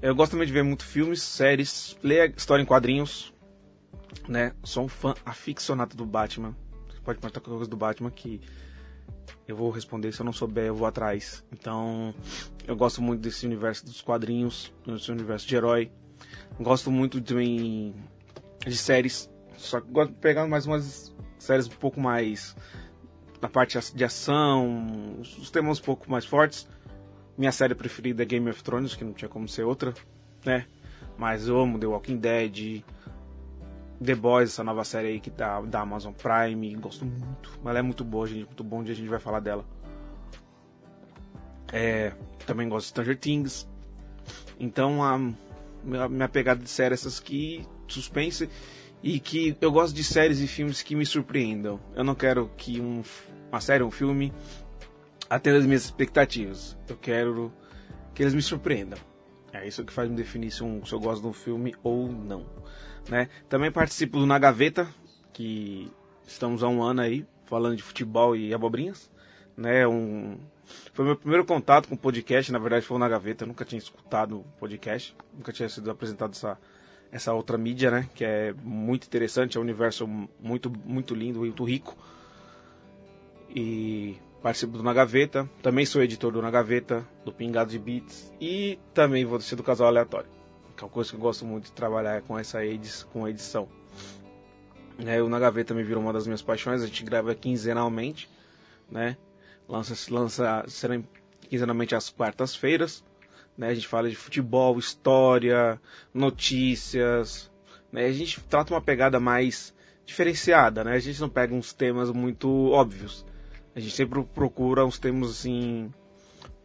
Eu 0.00 0.14
gosto 0.14 0.32
também 0.32 0.46
de 0.46 0.52
ver 0.52 0.62
muito 0.62 0.84
filmes, 0.84 1.22
séries, 1.22 1.96
ler 2.02 2.32
história 2.34 2.62
em 2.62 2.66
quadrinhos, 2.66 3.34
né? 4.26 4.52
Sou 4.64 4.84
um 4.84 4.88
fã 4.88 5.14
aficionado 5.26 5.94
do 5.94 6.06
Batman. 6.06 6.56
Você 6.88 7.00
pode 7.00 7.18
perguntar 7.18 7.40
qualquer 7.40 7.56
coisa 7.56 7.70
do 7.70 7.76
Batman 7.76 8.10
que 8.10 8.40
eu 9.46 9.54
vou 9.54 9.70
responder. 9.70 10.12
Se 10.12 10.22
eu 10.22 10.24
não 10.24 10.32
souber, 10.32 10.64
eu 10.66 10.74
vou 10.74 10.86
atrás. 10.86 11.44
Então, 11.52 12.14
eu 12.66 12.74
gosto 12.74 13.02
muito 13.02 13.20
desse 13.20 13.44
universo 13.44 13.84
dos 13.84 14.00
quadrinhos, 14.00 14.72
desse 14.86 15.10
universo 15.12 15.46
de 15.46 15.54
herói. 15.54 15.90
Gosto 16.58 16.90
muito 16.90 17.20
também 17.20 17.94
de 18.66 18.76
séries. 18.76 19.30
Só 19.58 19.80
que 19.80 19.90
gosto 19.90 20.12
de 20.12 20.18
pegar 20.18 20.46
mais 20.46 20.66
umas 20.66 21.14
séries 21.42 21.66
um 21.66 21.70
pouco 21.70 22.00
mais 22.00 22.54
na 23.40 23.48
parte 23.48 23.78
de 23.94 24.04
ação, 24.04 25.18
os 25.20 25.50
temas 25.50 25.80
um 25.80 25.82
pouco 25.82 26.10
mais 26.10 26.24
fortes. 26.24 26.68
Minha 27.36 27.52
série 27.52 27.74
preferida 27.74 28.22
é 28.22 28.26
Game 28.26 28.48
of 28.50 28.62
Thrones, 28.62 28.94
que 28.94 29.02
não 29.04 29.14
tinha 29.14 29.28
como 29.28 29.48
ser 29.48 29.64
outra, 29.64 29.94
né? 30.44 30.66
Mas 31.16 31.48
eu 31.48 31.58
amo 31.58 31.78
The 31.78 31.86
Walking 31.86 32.18
Dead, 32.18 32.82
The 34.04 34.14
Boys, 34.14 34.50
essa 34.50 34.62
nova 34.62 34.84
série 34.84 35.08
aí 35.08 35.20
que 35.20 35.30
tá 35.30 35.60
da 35.62 35.80
Amazon 35.80 36.12
Prime, 36.12 36.74
gosto 36.76 37.04
muito. 37.04 37.58
Ela 37.64 37.78
é 37.78 37.82
muito 37.82 38.04
boa, 38.04 38.26
gente, 38.26 38.44
muito 38.44 38.64
bom, 38.64 38.82
dia 38.82 38.92
a 38.92 38.96
gente 38.96 39.08
vai 39.08 39.18
falar 39.18 39.40
dela. 39.40 39.64
É, 41.72 42.12
também 42.46 42.68
gosto 42.68 42.86
de 42.86 42.90
Stranger 42.90 43.18
Things. 43.18 43.66
Então 44.58 45.02
a 45.02 45.18
minha, 45.82 46.08
minha 46.08 46.28
pegada 46.28 46.62
de 46.62 46.68
série 46.68 46.92
é 46.92 46.94
essas 46.94 47.20
que 47.20 47.66
suspense 47.88 48.50
e 49.02 49.18
que 49.18 49.56
eu 49.60 49.72
gosto 49.72 49.94
de 49.94 50.04
séries 50.04 50.40
e 50.40 50.46
filmes 50.46 50.82
que 50.82 50.94
me 50.94 51.06
surpreendam. 51.06 51.80
Eu 51.94 52.04
não 52.04 52.14
quero 52.14 52.50
que 52.56 52.80
um, 52.80 53.02
uma 53.50 53.60
série, 53.60 53.82
um 53.82 53.90
filme 53.90 54.32
atenda 55.28 55.58
as 55.58 55.66
minhas 55.66 55.84
expectativas. 55.84 56.76
Eu 56.88 56.96
quero 56.96 57.52
que 58.14 58.22
eles 58.22 58.34
me 58.34 58.42
surpreendam. 58.42 58.98
É 59.52 59.66
isso 59.66 59.84
que 59.84 59.92
faz 59.92 60.08
me 60.08 60.16
definir 60.16 60.50
se, 60.50 60.62
um, 60.62 60.84
se 60.84 60.92
eu 60.92 61.00
gosto 61.00 61.22
de 61.22 61.28
um 61.28 61.32
filme 61.32 61.74
ou 61.82 62.10
não. 62.10 62.46
Né? 63.08 63.28
Também 63.48 63.72
participo 63.72 64.18
do 64.18 64.26
Na 64.26 64.38
Gaveta, 64.38 64.88
que 65.32 65.90
estamos 66.26 66.62
há 66.62 66.68
um 66.68 66.82
ano 66.82 67.00
aí 67.00 67.26
falando 67.46 67.76
de 67.76 67.82
futebol 67.82 68.36
e 68.36 68.54
abobrinhas. 68.54 69.10
Né? 69.56 69.86
Um, 69.86 70.38
foi 70.92 71.04
meu 71.04 71.16
primeiro 71.16 71.44
contato 71.44 71.88
com 71.88 71.96
podcast, 71.96 72.52
na 72.52 72.58
verdade 72.58 72.86
foi 72.86 72.98
na 72.98 73.08
Gaveta, 73.08 73.44
eu 73.44 73.48
nunca 73.48 73.64
tinha 73.64 73.78
escutado 73.78 74.44
podcast, 74.58 75.16
nunca 75.34 75.52
tinha 75.52 75.68
sido 75.68 75.90
apresentado 75.90 76.32
essa, 76.32 76.58
essa 77.12 77.32
outra 77.32 77.58
mídia, 77.58 77.90
né? 77.90 78.08
Que 78.14 78.24
é 78.24 78.54
muito 78.62 79.06
interessante, 79.06 79.56
é 79.56 79.60
um 79.60 79.62
universo 79.64 80.06
muito, 80.06 80.70
muito 80.84 81.14
lindo, 81.14 81.40
muito 81.40 81.64
rico. 81.64 81.96
E 83.48 84.16
participo 84.42 84.76
do 84.76 84.82
Na 84.82 84.94
Gaveta, 84.94 85.48
também 85.62 85.84
sou 85.84 86.02
editor 86.02 86.32
do 86.32 86.40
Na 86.40 86.50
Gaveta, 86.50 87.06
do 87.24 87.32
Pingado 87.32 87.70
de 87.70 87.78
Beats 87.78 88.32
e 88.40 88.78
também 88.94 89.24
vou 89.24 89.40
ser 89.40 89.56
do 89.56 89.62
Casal 89.62 89.88
Aleatório. 89.88 90.30
que 90.76 90.82
é 90.84 90.86
uma 90.86 90.92
coisa 90.92 91.10
que 91.10 91.16
eu 91.16 91.20
gosto 91.20 91.44
muito 91.44 91.64
de 91.64 91.72
trabalhar 91.72 92.22
com 92.22 92.38
essa 92.38 92.64
edi 92.64 92.88
com 93.12 93.28
edição. 93.28 93.68
É, 95.04 95.20
o 95.22 95.28
Na 95.28 95.38
Gaveta 95.38 95.74
me 95.74 95.82
virou 95.82 96.02
uma 96.02 96.12
das 96.12 96.26
minhas 96.26 96.42
paixões, 96.42 96.82
a 96.82 96.86
gente 96.86 97.04
grava 97.04 97.34
quinzenalmente, 97.34 98.28
né? 98.90 99.16
Lança, 99.68 99.94
lança 100.12 100.64
será 100.68 101.00
quinzenalmente 101.48 101.94
às 101.94 102.10
quartas-feiras, 102.10 103.04
né? 103.60 103.68
A 103.68 103.74
gente 103.74 103.86
fala 103.86 104.08
de 104.08 104.16
futebol, 104.16 104.78
história, 104.78 105.78
notícias, 106.14 107.52
né? 107.92 108.06
A 108.06 108.12
gente 108.12 108.40
trata 108.40 108.72
uma 108.72 108.80
pegada 108.80 109.20
mais 109.20 109.74
diferenciada, 110.06 110.82
né? 110.82 110.94
A 110.94 110.98
gente 110.98 111.20
não 111.20 111.28
pega 111.28 111.54
uns 111.54 111.74
temas 111.74 112.10
muito 112.10 112.70
óbvios. 112.70 113.26
A 113.74 113.78
gente 113.78 113.94
sempre 113.94 114.24
procura 114.24 114.86
uns 114.86 114.98
temas 114.98 115.30
assim, 115.30 115.92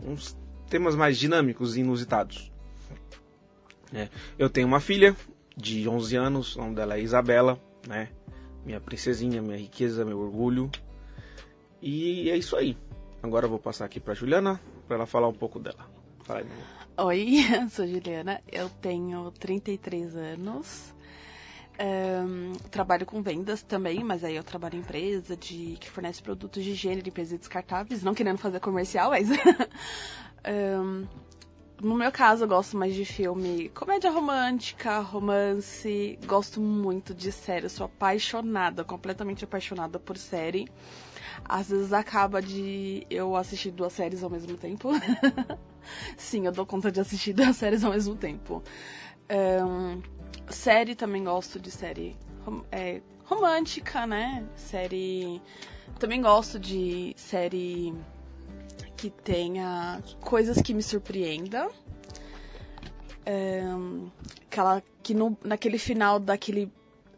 uns 0.02 0.38
temas 0.70 0.96
mais 0.96 1.18
dinâmicos 1.18 1.76
e 1.76 1.82
inusitados. 1.82 2.50
É, 3.94 4.08
eu 4.40 4.50
tenho 4.50 4.66
uma 4.66 4.80
filha 4.80 5.14
de 5.56 5.90
11 5.90 6.16
anos, 6.16 6.56
o 6.56 6.60
nome 6.60 6.76
dela 6.76 6.96
é 6.96 7.02
Isabela, 7.02 7.60
né? 7.86 8.08
Minha 8.66 8.80
princesinha, 8.80 9.42
minha 9.42 9.58
riqueza, 9.58 10.06
meu 10.06 10.20
orgulho. 10.20 10.72
E 11.82 12.30
é 12.30 12.38
isso 12.38 12.56
aí. 12.56 12.78
Agora 13.22 13.48
eu 13.48 13.50
vou 13.50 13.60
passar 13.60 13.84
aqui 13.84 14.00
para 14.00 14.14
Juliana 14.14 14.62
para 14.88 14.96
ela 14.96 15.06
falar 15.06 15.28
um 15.28 15.34
pouco 15.34 15.60
dela. 15.60 15.86
Fala 16.24 16.40
aí, 16.40 16.46
Oi, 16.98 17.40
sou 17.72 17.86
Juliana, 17.86 18.42
eu 18.50 18.70
tenho 18.70 19.30
33 19.32 20.16
anos. 20.16 20.94
Um, 21.78 22.54
trabalho 22.72 23.06
com 23.06 23.22
vendas 23.22 23.62
também, 23.62 24.02
mas 24.02 24.24
aí 24.24 24.38
eu 24.38 24.44
trabalho 24.46 24.78
em 24.78 24.80
empresa 24.80 25.36
de, 25.36 25.76
que 25.78 25.90
fornece 25.90 26.24
produtos 26.24 26.64
de 26.64 26.72
higiene, 26.72 27.02
limpeza 27.02 27.36
e 27.36 27.38
descartáveis, 27.38 28.02
não 28.02 28.14
querendo 28.14 28.38
fazer 28.38 28.62
comercial, 28.62 29.10
mas. 29.10 29.28
um, 30.80 31.06
no 31.86 31.94
meu 31.94 32.12
caso, 32.12 32.46
eu 32.46 32.48
gosto 32.48 32.76
mais 32.76 32.96
de 32.96 33.06
filme 33.06 33.70
comédia 33.70 34.10
romântica, 34.10 35.00
romance. 35.02 36.18
Gosto 36.26 36.60
muito 36.60 37.14
de 37.14 37.32
série. 37.32 37.68
Eu 37.68 37.70
sou 37.70 37.86
apaixonada, 37.86 38.84
completamente 38.84 39.44
apaixonada 39.44 40.00
por 40.00 40.18
série. 40.18 40.68
Às 41.48 41.70
vezes 41.70 41.94
acaba 41.94 42.42
de 42.42 43.06
eu 43.08 43.36
assistir 43.36 43.70
duas 43.70 43.94
séries 43.94 44.24
ao 44.24 44.32
mesmo 44.32 44.58
tempo. 44.58 44.90
Sim, 46.18 46.48
eu 46.48 46.52
dou 46.52 46.66
conta 46.66 46.92
de 46.92 47.00
assistir 47.00 47.34
duas 47.34 47.56
séries 47.58 47.84
ao 47.84 47.92
mesmo 47.92 48.16
tempo. 48.16 48.64
Um, 49.30 50.02
série 50.50 50.96
também 50.96 51.24
gosto 51.24 51.60
de 51.60 51.70
série 51.70 52.18
é, 52.72 53.00
romântica, 53.26 54.08
né? 54.08 54.44
Série. 54.56 55.40
Também 56.00 56.20
gosto 56.20 56.60
de 56.60 57.14
série 57.16 57.94
que 59.06 59.22
tenha 59.24 60.02
coisas 60.22 60.60
que 60.62 60.74
me 60.74 60.82
surpreendam. 60.82 61.70
É, 63.26 63.62
aquela 64.48 64.82
que 65.04 65.14
no, 65.14 65.38
naquele 65.44 65.78
final 65.78 66.20
daquele 66.20 66.72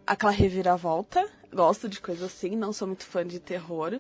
aquela 0.05 0.31
reviravolta. 0.31 1.25
Gosto 1.53 1.87
de 1.87 2.01
coisas 2.01 2.23
assim, 2.25 2.55
não 2.57 2.73
sou 2.73 2.87
muito 2.89 3.05
fã 3.05 3.25
de 3.25 3.39
terror. 3.39 3.99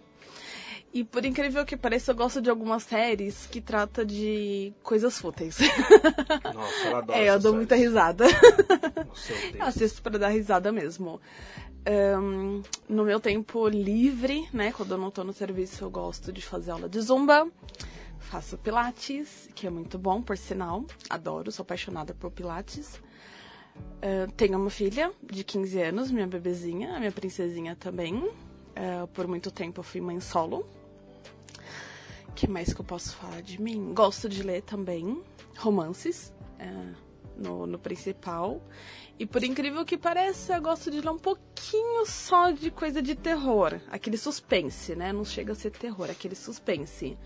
E 0.93 1.03
por 1.03 1.23
incrível 1.25 1.65
que 1.65 1.77
pareça, 1.77 2.11
eu 2.11 2.15
gosto 2.15 2.41
de 2.41 2.49
algumas 2.49 2.83
séries 2.83 3.45
que 3.45 3.61
trata 3.61 4.05
de 4.05 4.73
coisas 4.83 5.17
fúteis. 5.17 5.57
Nossa, 6.53 6.87
eu 6.87 6.95
adoro 6.95 7.19
É, 7.19 7.29
eu 7.29 7.33
dou 7.39 7.41
séries. 7.53 7.55
muita 7.55 7.75
risada. 7.75 8.25
Nossa, 9.07 9.33
eu. 9.33 9.63
Assisto 9.65 10.01
pra 10.01 10.17
dar 10.17 10.29
risada 10.29 10.71
mesmo. 10.71 11.21
Ahn, 11.87 12.61
no 12.89 13.05
meu 13.05 13.17
tempo 13.17 13.69
livre, 13.69 14.49
né, 14.51 14.73
quando 14.73 14.91
eu 14.91 14.97
não 14.97 15.09
tô 15.09 15.23
no 15.23 15.31
serviço, 15.31 15.85
eu 15.85 15.89
gosto 15.89 16.33
de 16.33 16.41
fazer 16.41 16.71
aula 16.71 16.89
de 16.89 16.99
zumba. 16.99 17.49
Faço 18.19 18.57
pilates, 18.57 19.49
que 19.55 19.65
é 19.65 19.69
muito 19.69 19.97
bom, 19.97 20.21
por 20.21 20.37
sinal. 20.37 20.83
Adoro, 21.09 21.49
sou 21.49 21.63
apaixonada 21.63 22.13
por 22.13 22.29
pilates. 22.29 22.99
Ah, 24.01 24.27
tenho 24.35 24.59
uma 24.59 24.69
filha 24.69 25.13
de 25.23 25.43
15 25.45 25.81
anos, 25.81 26.11
minha 26.11 26.27
bebezinha, 26.27 26.95
a 26.95 26.99
minha 26.99 27.11
princesinha 27.11 27.73
também. 27.75 28.29
Ah, 28.75 29.07
por 29.13 29.25
muito 29.27 29.49
tempo 29.49 29.79
eu 29.79 29.83
fui 29.83 30.01
mãe 30.01 30.19
solo. 30.19 30.67
Que 32.35 32.47
mais 32.49 32.73
que 32.73 32.81
eu 32.81 32.85
posso 32.85 33.15
falar 33.15 33.41
de 33.41 33.61
mim? 33.61 33.93
Gosto 33.93 34.27
de 34.27 34.43
ler 34.43 34.61
também 34.61 35.23
romances 35.57 36.33
ah, 36.59 36.93
no, 37.37 37.67
no 37.67 37.79
principal. 37.79 38.61
E 39.19 39.25
por 39.25 39.43
incrível 39.43 39.83
que 39.85 39.97
pareça, 39.97 40.55
eu 40.55 40.61
gosto 40.61 40.91
de 40.91 41.01
ler 41.01 41.09
um 41.09 41.17
pouquinho 41.17 42.05
só 42.05 42.51
de 42.51 42.69
coisa 42.69 43.01
de 43.01 43.15
terror. 43.15 43.79
Aquele 43.89 44.17
suspense, 44.17 44.95
né? 44.95 45.11
Não 45.11 45.25
chega 45.25 45.53
a 45.53 45.55
ser 45.55 45.71
terror, 45.71 46.09
aquele 46.09 46.35
suspense. 46.35 47.17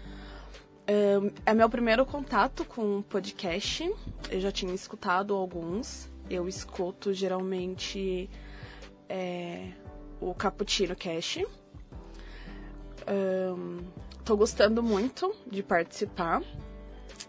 É 1.46 1.53
meu 1.53 1.70
primeiro 1.70 2.06
contato 2.06 2.65
com 2.65 2.98
um 2.98 3.01
podcast. 3.01 3.89
Eu 4.30 4.39
já 4.39 4.51
tinha 4.51 4.74
escutado 4.74 5.34
alguns. 5.34 6.10
Eu 6.30 6.48
escuto 6.48 7.13
geralmente 7.13 8.30
é, 9.08 9.72
o 10.20 10.34
Cappuccino 10.34 10.96
Cash. 10.96 11.39
Ahn, 13.08 13.80
tô 14.24 14.38
gostando 14.38 14.82
muito 14.84 15.34
de 15.50 15.63
participar 15.63 16.41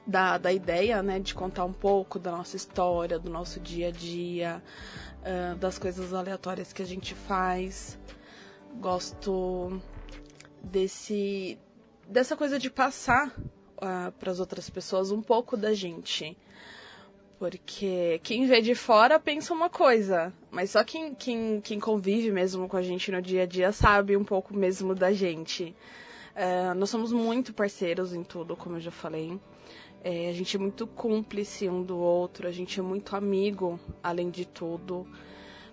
da, 0.07 0.39
da 0.39 0.53
ideia, 0.53 1.03
né, 1.03 1.21
de 1.21 1.35
contar 1.35 1.65
um 1.65 1.73
pouco 1.73 2.19
da 2.19 2.33
nossa 2.33 2.57
história, 2.57 3.19
do 3.19 3.31
nosso 3.31 3.61
dia 3.61 3.89
a 3.89 3.91
dia, 3.91 4.63
ah, 5.25 5.55
das 5.59 5.79
coisas 5.79 6.13
aleatórias 6.13 6.73
que 6.73 6.83
a 6.83 6.87
gente 6.87 7.15
faz. 7.15 7.99
Gosto 8.81 9.81
desse 10.63 11.59
dessa 12.09 12.37
coisa 12.37 12.59
de 12.59 12.71
passar 12.71 13.35
para 14.19 14.31
as 14.31 14.39
outras 14.39 14.69
pessoas 14.69 15.11
um 15.11 15.23
pouco 15.23 15.57
da 15.57 15.73
gente. 15.73 16.37
Porque 17.39 18.21
quem 18.23 18.47
vê 18.47 18.61
de 18.61 18.75
fora 18.75 19.19
pensa 19.19 19.53
uma 19.53 19.69
coisa, 19.69 20.33
mas 20.51 20.71
só 20.71 20.85
quem, 20.85 21.15
quem, 21.15 21.61
quem 21.61 21.81
convive 21.81 22.31
mesmo 22.31 22.69
com 22.69 22.77
a 22.77 22.83
gente 22.83 23.11
no 23.11 23.21
dia 23.21 23.43
a 23.43 23.47
dia 23.47 23.73
sabe 23.73 24.17
um 24.17 24.25
pouco 24.25 24.55
mesmo 24.55 24.95
da 24.95 25.13
gente. 25.13 25.75
Nós 26.77 26.91
somos 26.91 27.13
muito 27.13 27.53
parceiros 27.53 28.15
em 28.15 28.23
tudo, 28.23 28.57
como 28.57 28.77
eu 28.77 28.81
já 28.81 28.93
falei. 28.93 29.41
É, 30.05 30.29
a 30.29 30.33
gente 30.33 30.57
é 30.57 30.59
muito 30.59 30.85
cúmplice 30.87 31.69
um 31.69 31.83
do 31.83 31.97
outro, 31.97 32.49
a 32.49 32.51
gente 32.51 32.81
é 32.81 32.83
muito 32.83 33.15
amigo, 33.15 33.79
além 34.03 34.31
de 34.31 34.45
tudo. 34.45 35.07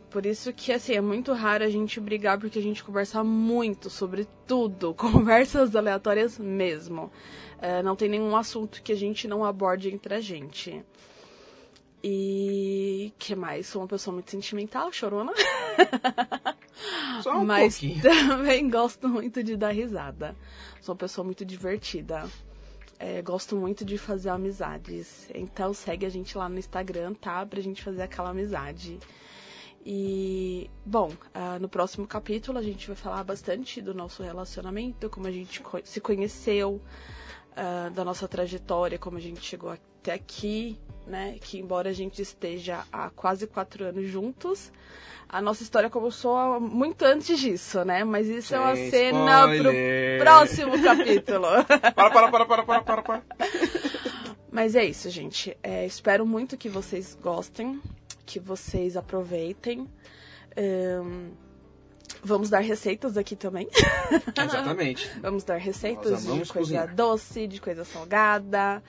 Por 0.09 0.25
isso 0.25 0.53
que, 0.53 0.71
assim, 0.71 0.93
é 0.93 1.01
muito 1.01 1.33
raro 1.33 1.63
a 1.63 1.69
gente 1.69 1.99
brigar, 1.99 2.39
porque 2.39 2.59
a 2.59 2.61
gente 2.61 2.83
conversa 2.83 3.23
muito 3.23 3.89
sobre 3.89 4.27
tudo. 4.47 4.93
Conversas 4.95 5.75
aleatórias 5.75 6.37
mesmo. 6.37 7.11
É, 7.59 7.81
não 7.81 7.95
tem 7.95 8.09
nenhum 8.09 8.35
assunto 8.35 8.81
que 8.81 8.91
a 8.91 8.95
gente 8.95 9.27
não 9.27 9.43
aborde 9.43 9.89
entre 9.89 10.13
a 10.13 10.21
gente. 10.21 10.83
E 12.03 13.11
que 13.19 13.35
mais? 13.35 13.67
Sou 13.67 13.81
uma 13.81 13.87
pessoa 13.87 14.13
muito 14.13 14.31
sentimental, 14.31 14.91
chorona. 14.91 15.33
Só 17.21 17.37
um 17.37 17.45
Mas 17.45 17.79
pouquinho. 17.79 18.01
também 18.01 18.69
gosto 18.69 19.09
muito 19.09 19.43
de 19.43 19.57
dar 19.57 19.71
risada. 19.71 20.35
Sou 20.81 20.93
uma 20.93 20.99
pessoa 20.99 21.25
muito 21.25 21.43
divertida. 21.43 22.27
É, 23.01 23.21
gosto 23.21 23.55
muito 23.55 23.85
de 23.85 23.97
fazer 23.97 24.29
amizades. 24.29 25.29
Então 25.33 25.73
segue 25.73 26.05
a 26.05 26.09
gente 26.09 26.37
lá 26.37 26.49
no 26.49 26.59
Instagram, 26.59 27.13
tá? 27.13 27.45
Pra 27.45 27.61
gente 27.61 27.81
fazer 27.81 28.01
aquela 28.01 28.31
amizade. 28.31 28.99
E, 29.85 30.69
bom, 30.85 31.13
ah, 31.33 31.57
no 31.57 31.69
próximo 31.69 32.05
capítulo 32.05 32.57
a 32.57 32.61
gente 32.61 32.85
vai 32.87 32.97
falar 32.97 33.23
bastante 33.23 33.81
do 33.81 33.93
nosso 33.93 34.21
relacionamento, 34.21 35.09
como 35.09 35.27
a 35.27 35.31
gente 35.31 35.63
se 35.85 36.01
conheceu, 36.01 36.81
ah, 37.55 37.89
da 37.89 38.03
nossa 38.03 38.27
trajetória, 38.27 38.99
como 38.99 39.17
a 39.17 39.21
gente 39.21 39.41
chegou 39.41 39.69
até 39.69 40.13
aqui, 40.13 40.77
né? 41.09 41.35
Que 41.41 41.59
embora 41.59 41.89
a 41.89 41.93
gente 41.93 42.21
esteja 42.21 42.85
há 42.91 43.09
quase 43.09 43.47
quatro 43.47 43.83
anos 43.85 44.07
juntos, 44.07 44.71
a 45.27 45.41
nossa 45.41 45.61
história 45.63 45.89
começou 45.89 46.59
muito 46.59 47.03
antes 47.03 47.39
disso, 47.39 47.83
né? 47.83 48.03
Mas 48.03 48.27
isso 48.27 48.55
é 48.55 48.59
uma 48.59 48.75
Sem 48.75 48.89
cena 48.89 49.53
spoiler. 49.53 50.17
pro 50.17 50.25
próximo 50.25 50.83
capítulo. 50.83 51.47
Para, 51.95 52.09
para, 52.09 52.31
para, 52.31 52.45
para, 52.45 52.63
para, 52.63 52.81
para, 52.81 53.01
para. 53.03 53.23
Mas 54.51 54.75
é 54.75 54.83
isso, 54.85 55.09
gente. 55.09 55.55
É, 55.61 55.85
espero 55.85 56.25
muito 56.25 56.57
que 56.57 56.67
vocês 56.67 57.17
gostem, 57.21 57.79
que 58.25 58.39
vocês 58.39 58.97
aproveitem. 58.97 59.87
Ahn, 60.57 61.29
vamos 62.23 62.49
dar 62.49 62.59
receitas 62.59 63.15
aqui 63.15 63.35
também. 63.35 63.67
Exatamente. 64.35 65.09
vamos 65.21 65.43
dar 65.43 65.57
receitas 65.57 66.23
de 66.23 66.27
coisa 66.29 66.53
cozinhar. 66.53 66.95
doce, 66.95 67.47
de 67.47 67.61
coisa 67.61 67.85
salgada. 67.85 68.81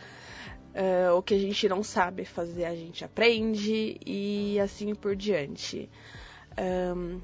Ah, 0.74 1.14
o 1.14 1.22
que 1.22 1.34
a 1.34 1.38
gente 1.38 1.68
não 1.68 1.82
sabe 1.82 2.24
fazer, 2.24 2.64
a 2.64 2.74
gente 2.74 3.04
aprende 3.04 3.98
e 4.06 4.58
assim 4.60 4.94
por 4.94 5.16
diante. 5.16 5.90
Ahn, 6.56 7.18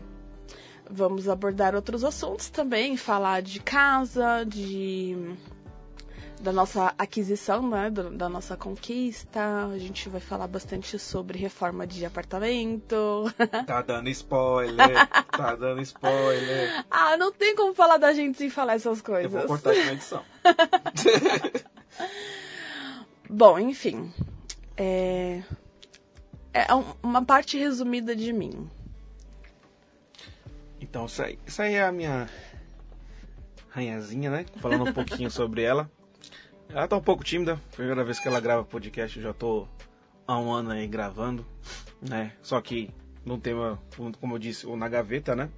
vamos 0.90 1.28
abordar 1.28 1.74
outros 1.74 2.04
assuntos 2.04 2.48
também, 2.50 2.96
falar 2.96 3.42
de 3.42 3.60
casa, 3.60 4.44
de 4.44 5.16
da 6.40 6.52
nossa 6.52 6.94
aquisição, 6.98 7.66
né, 7.66 7.88
do- 7.88 8.10
da 8.10 8.28
nossa 8.28 8.58
conquista. 8.58 9.40
A 9.72 9.78
gente 9.78 10.06
vai 10.10 10.20
falar 10.20 10.46
bastante 10.46 10.98
sobre 10.98 11.38
reforma 11.38 11.86
de 11.86 12.04
apartamento. 12.04 13.24
Tá 13.66 13.80
dando 13.80 14.10
spoiler. 14.10 15.08
Tá 15.34 15.56
dando 15.56 15.80
spoiler. 15.80 16.84
ah, 16.90 17.16
não 17.16 17.32
tem 17.32 17.56
como 17.56 17.74
falar 17.74 17.96
da 17.96 18.12
gente 18.12 18.36
sem 18.36 18.50
falar 18.50 18.74
essas 18.74 18.98
Eu 18.98 19.04
coisas. 19.04 19.32
vou 19.32 19.46
cortar 19.46 19.74
na 19.74 19.92
edição. 19.94 20.22
Bom, 23.28 23.58
enfim. 23.58 24.12
É... 24.76 25.42
é 26.52 26.74
um- 26.74 26.94
uma 27.02 27.24
parte 27.24 27.58
resumida 27.58 28.14
de 28.14 28.32
mim. 28.32 28.68
Então, 30.80 31.06
isso 31.06 31.22
aí, 31.22 31.38
isso 31.46 31.62
aí 31.62 31.74
é 31.74 31.82
a 31.84 31.92
minha 31.92 32.28
ranhazinha, 33.70 34.30
né? 34.30 34.46
Falando 34.60 34.88
um 34.88 34.92
pouquinho 34.92 35.30
sobre 35.30 35.62
ela. 35.62 35.90
Ela 36.68 36.86
tá 36.88 36.96
um 36.96 37.02
pouco 37.02 37.24
tímida. 37.24 37.60
Primeira 37.72 38.04
vez 38.04 38.18
que 38.18 38.28
ela 38.28 38.40
grava 38.40 38.64
podcast, 38.64 39.16
eu 39.16 39.22
já 39.22 39.32
tô 39.32 39.66
há 40.26 40.38
um 40.38 40.50
ano 40.52 40.70
aí 40.70 40.86
gravando, 40.86 41.46
né? 42.00 42.32
Só 42.42 42.60
que 42.60 42.90
num 43.24 43.38
tema, 43.38 43.80
como 44.20 44.34
eu 44.34 44.38
disse, 44.38 44.66
o 44.66 44.76
na 44.76 44.88
gaveta, 44.88 45.34
né? 45.34 45.48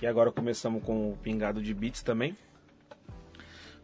E 0.00 0.06
agora 0.06 0.30
começamos 0.30 0.82
com 0.84 1.12
o 1.12 1.16
pingado 1.16 1.62
de 1.62 1.72
beats 1.72 2.02
também. 2.02 2.36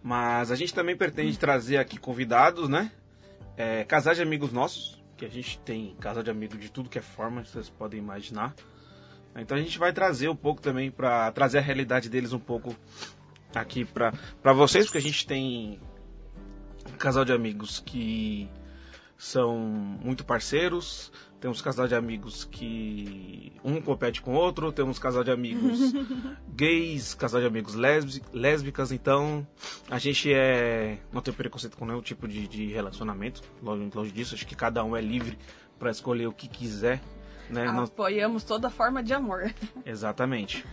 Mas 0.03 0.51
a 0.51 0.57
gente 0.57 0.75
também 0.75 0.97
pretende 0.97 1.39
trazer 1.39 1.77
aqui 1.79 1.97
convidados, 1.97 2.69
né? 2.69 2.91
É, 3.57 3.85
casais 3.85 4.17
de 4.17 4.23
amigos 4.23 4.53
nossos, 4.53 5.03
que 5.17 5.25
a 5.25 5.29
gente 5.29 5.59
tem 5.61 5.95
casal 6.01 6.23
de 6.23 6.31
amigos 6.31 6.59
de 6.59 6.71
tudo 6.71 6.89
que 6.89 6.99
é 6.99 7.03
forma, 7.03 7.45
vocês 7.45 7.69
podem 7.69 8.01
imaginar. 8.01 8.55
Então 9.37 9.57
a 9.57 9.61
gente 9.61 9.79
vai 9.79 9.93
trazer 9.93 10.29
um 10.29 10.37
pouco 10.37 10.61
também 10.61 10.91
para 10.91 11.31
trazer 11.33 11.59
a 11.59 11.63
realidade 11.63 12.09
deles 12.09 12.33
um 12.33 12.39
pouco 12.39 12.77
aqui 13.55 13.85
para 13.85 14.53
vocês, 14.53 14.87
porque 14.87 14.99
a 14.99 15.03
gente 15.03 15.27
tem 15.27 15.81
um 16.93 16.97
casal 16.97 17.25
de 17.25 17.33
amigos 17.33 17.81
que 17.81 18.49
são 19.17 19.57
muito 19.57 20.25
parceiros, 20.25 21.13
temos 21.43 21.61
casal 21.61 21.89
de 21.89 21.95
amigos 21.97 22.45
que 22.45 23.53
um 23.65 23.81
compete 23.83 24.23
com 24.23 24.33
o 24.33 24.37
outro, 24.37 24.71
temos 24.71 24.97
casal 24.97 25.25
de 25.25 25.31
amigos 25.33 25.93
gays, 26.55 27.15
casal 27.15 27.41
de 27.41 27.49
amigos 27.49 27.75
lésbi- 27.75 28.23
lésbicas, 28.33 28.93
então 28.93 29.45
a 29.91 29.99
gente 29.99 30.33
é 30.33 30.99
não 31.13 31.21
tem 31.21 31.35
preconceito 31.35 31.77
com 31.77 31.85
nenhum 31.85 32.01
tipo 32.01 32.29
de, 32.29 32.47
de 32.47 32.67
relacionamento, 32.69 33.43
longe, 33.61 33.91
longe 33.93 34.13
disso, 34.13 34.37
acho 34.37 34.47
que 34.47 34.55
cada 34.55 34.85
um 34.85 34.97
é 34.97 35.01
livre 35.01 35.37
para 35.81 35.91
escolher 35.91 36.29
o 36.29 36.33
que 36.33 36.47
quiser, 36.47 37.03
né? 37.51 37.67
Apoiamos 37.67 38.45
toda 38.45 38.71
forma 38.71 39.03
de 39.03 39.13
amor. 39.13 39.53
Exatamente. 39.85 40.65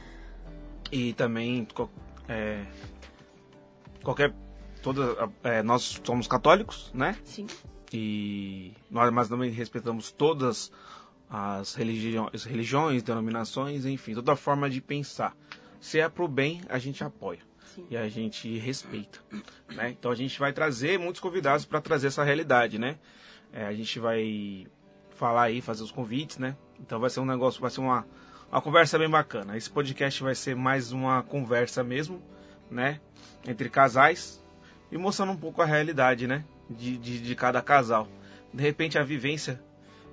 E 0.91 1.13
também 1.13 1.67
é, 2.27 2.63
qualquer 4.03 4.35
toda 4.83 5.31
é, 5.43 5.63
nós 5.63 5.99
somos 6.03 6.27
católicos, 6.27 6.91
né? 6.93 7.17
Sim. 7.23 7.47
E 7.91 8.73
nós 8.89 9.11
mas 9.11 9.27
também 9.27 9.49
respeitamos 9.51 10.11
todas 10.11 10.71
as 11.29 11.75
religiões, 11.75 12.43
religiões, 12.43 13.03
denominações, 13.03 13.85
enfim, 13.85 14.13
toda 14.13 14.35
forma 14.35 14.69
de 14.69 14.81
pensar. 14.81 15.35
Se 15.79 15.99
é 15.99 16.09
pro 16.09 16.27
bem, 16.27 16.61
a 16.67 16.77
gente 16.79 17.03
apoia 17.03 17.39
Sim. 17.75 17.85
e 17.89 17.97
a 17.97 18.09
gente 18.09 18.57
respeita, 18.57 19.19
né? 19.69 19.91
Então 19.91 20.11
a 20.11 20.15
gente 20.15 20.37
vai 20.39 20.51
trazer 20.51 20.99
muitos 20.99 21.21
convidados 21.21 21.65
para 21.65 21.79
trazer 21.79 22.07
essa 22.07 22.23
realidade, 22.23 22.77
né? 22.77 22.97
É, 23.53 23.65
a 23.65 23.73
gente 23.73 23.99
vai 23.99 24.67
falar 25.11 25.43
aí, 25.43 25.61
fazer 25.61 25.83
os 25.83 25.91
convites, 25.91 26.37
né? 26.37 26.55
Então 26.79 26.99
vai 26.99 27.09
ser 27.09 27.19
um 27.19 27.25
negócio, 27.25 27.61
vai 27.61 27.69
ser 27.69 27.81
uma, 27.81 28.05
uma 28.51 28.61
conversa 28.61 28.97
bem 28.97 29.09
bacana. 29.09 29.55
Esse 29.55 29.69
podcast 29.69 30.21
vai 30.21 30.35
ser 30.35 30.55
mais 30.55 30.91
uma 30.91 31.23
conversa 31.23 31.83
mesmo, 31.83 32.21
né? 32.69 32.99
Entre 33.47 33.69
casais 33.69 34.43
e 34.91 34.97
mostrando 34.97 35.31
um 35.31 35.37
pouco 35.37 35.61
a 35.61 35.65
realidade, 35.65 36.27
né? 36.27 36.43
De, 36.69 36.97
de, 36.97 37.19
de 37.19 37.35
cada 37.35 37.61
casal. 37.61 38.07
De 38.53 38.61
repente 38.61 38.97
a 38.97 39.03
vivência 39.03 39.61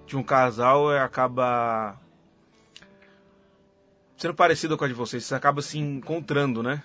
de 0.07 0.17
um 0.17 0.23
casal 0.23 0.93
é, 0.93 1.01
acaba 1.01 1.99
sendo 4.17 4.35
parecida 4.35 4.77
com 4.77 4.85
a 4.85 4.89
de 4.89 4.95
vocês. 4.95 5.25
Você 5.25 5.35
acaba 5.35 5.61
se 5.61 5.79
encontrando, 5.79 6.63
né? 6.63 6.83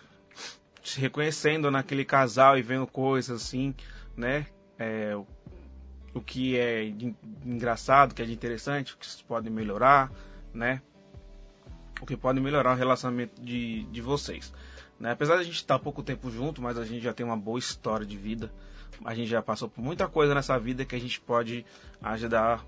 Se 0.83 0.99
reconhecendo 0.99 1.69
naquele 1.71 2.03
casal 2.03 2.57
e 2.57 2.61
vendo 2.61 2.85
coisas 2.87 3.41
assim, 3.41 3.73
né? 4.17 4.47
É, 4.77 5.15
o- 6.13 6.21
que 6.21 6.57
é 6.57 6.83
engraçado, 7.45 8.11
o 8.11 8.15
que 8.15 8.21
é 8.21 8.25
de 8.25 8.33
interessante, 8.33 8.93
o 8.93 8.97
que 8.97 9.05
vocês 9.05 9.21
podem 9.21 9.51
melhorar, 9.51 10.11
né? 10.53 10.81
O 12.01 12.05
que 12.05 12.17
pode 12.17 12.39
melhorar 12.41 12.73
o 12.73 12.75
relacionamento 12.75 13.41
de, 13.41 13.83
de 13.83 14.01
vocês. 14.01 14.51
Né? 14.99 15.11
Apesar 15.11 15.35
de 15.35 15.41
a 15.41 15.43
gente 15.45 15.55
estar 15.55 15.77
pouco 15.79 16.03
tempo 16.03 16.29
junto, 16.31 16.61
mas 16.61 16.77
a 16.77 16.83
gente 16.85 17.01
já 17.03 17.13
tem 17.13 17.25
uma 17.25 17.37
boa 17.37 17.59
história 17.59 18.05
de 18.05 18.17
vida. 18.17 18.51
A 19.03 19.13
gente 19.15 19.29
já 19.29 19.41
passou 19.41 19.69
por 19.69 19.81
muita 19.81 20.07
coisa 20.07 20.35
nessa 20.35 20.57
vida 20.59 20.85
que 20.85 20.95
a 20.95 20.99
gente 20.99 21.19
pode 21.19 21.65
ajudar 22.01 22.65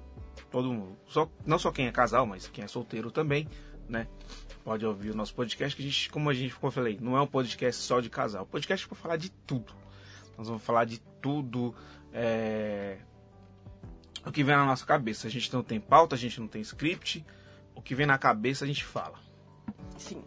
todo 0.52 0.74
mundo. 0.74 0.98
Só, 1.08 1.30
não 1.46 1.60
só 1.60 1.72
quem 1.72 1.88
é 1.88 1.92
casal, 1.92 2.26
mas 2.26 2.48
quem 2.48 2.64
é 2.64 2.68
solteiro 2.68 3.12
também, 3.12 3.48
né? 3.88 4.08
Pode 4.64 4.86
ouvir 4.86 5.12
o 5.12 5.16
nosso 5.16 5.36
podcast, 5.36 5.76
que 5.76 5.82
a 5.82 5.86
gente, 5.86 6.10
como 6.10 6.30
a 6.30 6.34
gente 6.34 6.56
eu 6.62 6.72
falei, 6.72 6.98
não 7.02 7.18
é 7.18 7.22
um 7.22 7.28
podcast 7.28 7.82
só 7.82 8.00
de 8.00 8.10
casal. 8.10 8.46
Podcast 8.46 8.86
é 8.86 8.88
para 8.88 8.98
falar 8.98 9.18
de 9.18 9.30
tudo. 9.30 9.74
Nós 10.38 10.48
vamos 10.48 10.64
falar 10.64 10.86
de 10.86 11.00
tudo. 11.22 11.76
é, 12.12 12.98
O 14.26 14.32
que 14.32 14.44
vem 14.44 14.56
na 14.56 14.66
nossa 14.66 14.86
cabeça. 14.86 15.28
A 15.28 15.30
gente 15.30 15.54
não 15.54 15.62
tem 15.62 15.80
pauta, 15.80 16.16
a 16.16 16.18
gente 16.18 16.40
não 16.40 16.48
tem 16.48 16.62
script. 16.62 17.26
O 17.76 17.82
que 17.82 17.94
vem 17.94 18.06
na 18.06 18.18
cabeça 18.18 18.64
a 18.64 18.68
gente 18.68 18.84
fala. 18.86 19.20
Sim. 19.98 20.24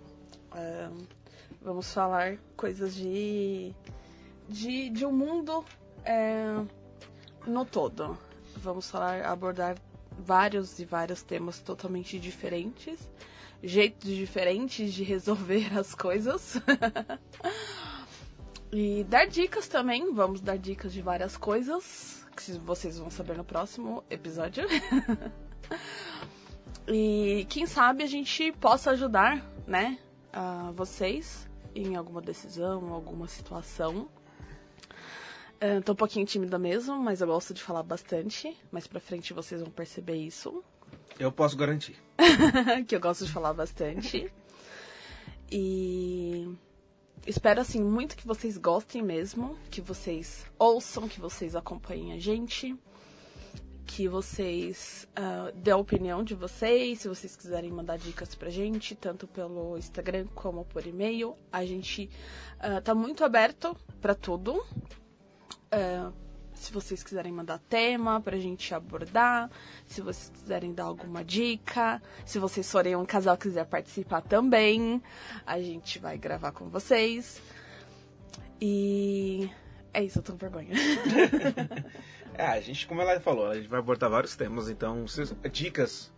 Vamos 1.61 1.93
falar 1.93 2.39
coisas 2.57 2.95
de, 2.95 3.75
de, 4.49 4.91
de 4.91 5.05
um 5.05 5.13
mundo 5.13 5.65
é, 6.07 6.65
no 7.47 7.65
todo. 7.65 8.17
Vamos 8.57 8.91
falar, 8.91 9.27
abordar 9.27 9.77
vários 10.19 10.79
e 10.79 10.85
vários 10.85 11.23
temas 11.23 11.61
totalmente 11.61 12.19
diferentes, 12.19 13.11
jeitos 13.63 14.11
diferentes 14.11 14.95
de 14.95 15.03
resolver 15.03 15.77
as 15.79 15.95
coisas. 15.95 16.57
e 18.73 19.05
dar 19.05 19.27
dicas 19.27 19.69
também, 19.69 20.15
vamos 20.15 20.41
dar 20.41 20.57
dicas 20.57 20.93
de 20.93 21.03
várias 21.03 21.37
coisas, 21.37 22.27
que 22.35 22.53
vocês 22.53 22.99
vão 22.99 23.11
saber 23.11 23.37
no 23.37 23.45
próximo 23.45 24.03
episódio. 24.09 24.65
E 26.89 27.45
quem 27.49 27.67
sabe 27.67 28.05
a 28.05 28.07
gente 28.07 28.53
possa 28.53 28.93
ajudar, 28.93 29.45
né, 29.67 29.99
a 30.33 30.71
vocês 30.71 31.49
em 31.75 31.97
alguma 31.97 32.23
decisão, 32.23 32.93
alguma 32.93 33.27
situação. 33.27 34.09
É, 35.59 35.81
tô 35.81 35.93
um 35.93 35.97
pouquinho 35.97 36.27
tímida 36.27 36.59
mesmo, 36.59 36.99
mas 36.99 37.21
eu 37.21 37.27
gosto 37.27 37.55
de 37.55 37.63
falar 37.63 37.83
bastante. 37.83 38.57
Mais 38.71 38.87
pra 38.87 39.01
frente 39.01 39.33
vocês 39.33 39.61
vão 39.61 39.71
perceber 39.71 40.17
isso. 40.17 40.63
Eu 41.19 41.33
posso 41.33 41.57
garantir. 41.57 41.97
que 42.87 42.95
eu 42.95 43.01
gosto 43.01 43.25
de 43.25 43.33
falar 43.33 43.55
bastante. 43.55 44.31
E 45.51 46.47
espero 47.27 47.61
assim 47.61 47.83
muito 47.83 48.17
que 48.17 48.27
vocês 48.27 48.59
gostem 48.59 49.03
mesmo, 49.03 49.57
que 49.71 49.81
vocês 49.81 50.45
ouçam, 50.59 51.09
que 51.09 51.21
vocês 51.21 51.57
acompanhem 51.57 52.13
a 52.13 52.19
gente, 52.19 52.77
que 53.87 54.09
vocês 54.09 55.09
ah, 55.17 55.53
dêem 55.55 55.75
a 55.75 55.79
opinião 55.79 56.23
de 56.23 56.35
vocês, 56.35 57.01
se 57.01 57.09
vocês 57.09 57.35
quiserem 57.35 57.71
mandar 57.71 57.97
dicas 57.97 58.35
pra 58.35 58.51
gente, 58.51 58.95
tanto 58.95 59.27
pelo 59.27 59.79
Instagram 59.79 60.27
como 60.35 60.65
por 60.67 60.87
e-mail. 60.87 61.35
A 61.51 61.65
gente 61.65 62.11
ah, 62.59 62.83
tá 62.83 62.95
muito 62.95 63.25
aberto 63.25 63.75
pra 64.03 64.15
tudo. 64.15 64.63
Ah, 65.71 66.13
se 66.55 66.73
vocês 66.73 67.03
quiserem 67.03 67.33
mandar 67.33 67.59
tema 67.59 68.21
pra 68.21 68.37
gente 68.39 68.75
abordar, 68.75 69.51
se 69.87 70.01
vocês 70.01 70.31
quiserem 70.31 70.73
dar 70.73 70.85
alguma 70.85 71.25
dica, 71.25 72.03
se 72.25 72.39
vocês 72.39 72.71
forem 72.71 72.97
um 72.97 73.05
casal 73.05 73.37
que 73.37 73.45
quiser 73.49 73.67
participar 73.67 74.23
também, 74.23 75.03
a 75.47 75.61
gente 75.61 75.99
vai 75.99 76.17
gravar 76.17 76.53
com 76.53 76.69
vocês. 76.69 77.41
E 78.61 79.51
é 79.93 80.03
isso, 80.03 80.19
eu 80.19 80.23
tô 80.23 80.33
com 80.33 80.39
vergonha. 80.39 80.71
É, 82.39 82.45
a 82.49 82.61
gente, 82.61 82.87
como 82.87 83.01
ela 83.01 83.19
falou, 83.19 83.51
a 83.51 83.55
gente 83.55 83.67
vai 83.67 83.79
abordar 83.79 84.11
vários 84.11 84.37
temas, 84.37 84.69
então 84.69 85.07
dicas 85.51 86.13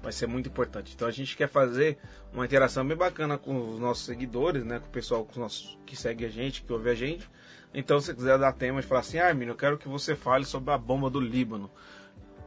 vai 0.00 0.12
ser 0.12 0.28
muito 0.28 0.48
importante. 0.48 0.92
Então 0.94 1.08
a 1.08 1.10
gente 1.10 1.36
quer 1.36 1.48
fazer 1.48 1.98
uma 2.32 2.44
interação 2.44 2.86
bem 2.86 2.96
bacana 2.96 3.36
com 3.36 3.70
os 3.70 3.80
nossos 3.80 4.04
seguidores, 4.04 4.64
né? 4.64 4.78
Com 4.78 4.86
o 4.86 4.90
pessoal 4.90 5.24
com 5.24 5.32
os 5.32 5.38
nossos, 5.38 5.78
que 5.84 5.96
segue 5.96 6.24
a 6.24 6.28
gente, 6.28 6.62
que 6.62 6.72
ouve 6.72 6.88
a 6.88 6.94
gente. 6.94 7.28
Então 7.74 8.00
se 8.00 8.14
quiser 8.14 8.38
dar 8.38 8.52
tema 8.52 8.80
e 8.80 8.82
falar 8.82 9.00
assim, 9.00 9.18
ah, 9.18 9.28
Armin, 9.28 9.46
eu 9.46 9.54
quero 9.54 9.78
que 9.78 9.88
você 9.88 10.16
fale 10.16 10.44
sobre 10.44 10.72
a 10.72 10.78
bomba 10.78 11.10
do 11.10 11.20
Líbano. 11.20 11.70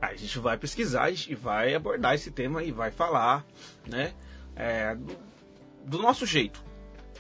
Aí 0.02 0.16
a 0.16 0.18
gente 0.18 0.40
vai 0.40 0.58
pesquisar 0.58 1.12
e 1.12 1.36
vai 1.36 1.76
abordar 1.76 2.16
esse 2.16 2.32
tema 2.32 2.64
e 2.64 2.72
vai 2.72 2.90
falar, 2.90 3.46
né? 3.88 4.14
é, 4.60 4.94
do, 4.94 5.18
do 5.86 5.98
nosso 6.00 6.26
jeito. 6.26 6.62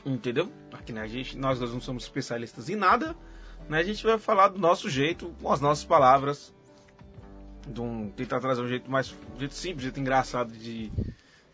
Entendeu? 0.05 0.51
Aqui 0.73 0.91
né, 0.91 1.01
a 1.01 1.07
gente, 1.07 1.38
nós 1.38 1.57
dois 1.57 1.71
não 1.71 1.81
somos 1.81 2.03
especialistas 2.03 2.69
em 2.69 2.75
nada, 2.75 3.15
né? 3.67 3.79
A 3.79 3.83
gente 3.83 4.03
vai 4.03 4.19
falar 4.19 4.49
do 4.49 4.59
nosso 4.59 4.89
jeito, 4.89 5.33
com 5.41 5.51
as 5.51 5.62
nossas 5.62 5.85
palavras, 5.85 6.53
de 7.67 7.81
um, 7.81 8.09
tentar 8.09 8.39
trazer 8.39 8.62
um 8.62 8.67
jeito 8.67 8.89
mais 8.89 9.13
um 9.35 9.39
jeito 9.39 9.53
simples, 9.53 9.79
um 9.79 9.83
jeito 9.83 9.99
engraçado 9.99 10.51
de, 10.51 10.91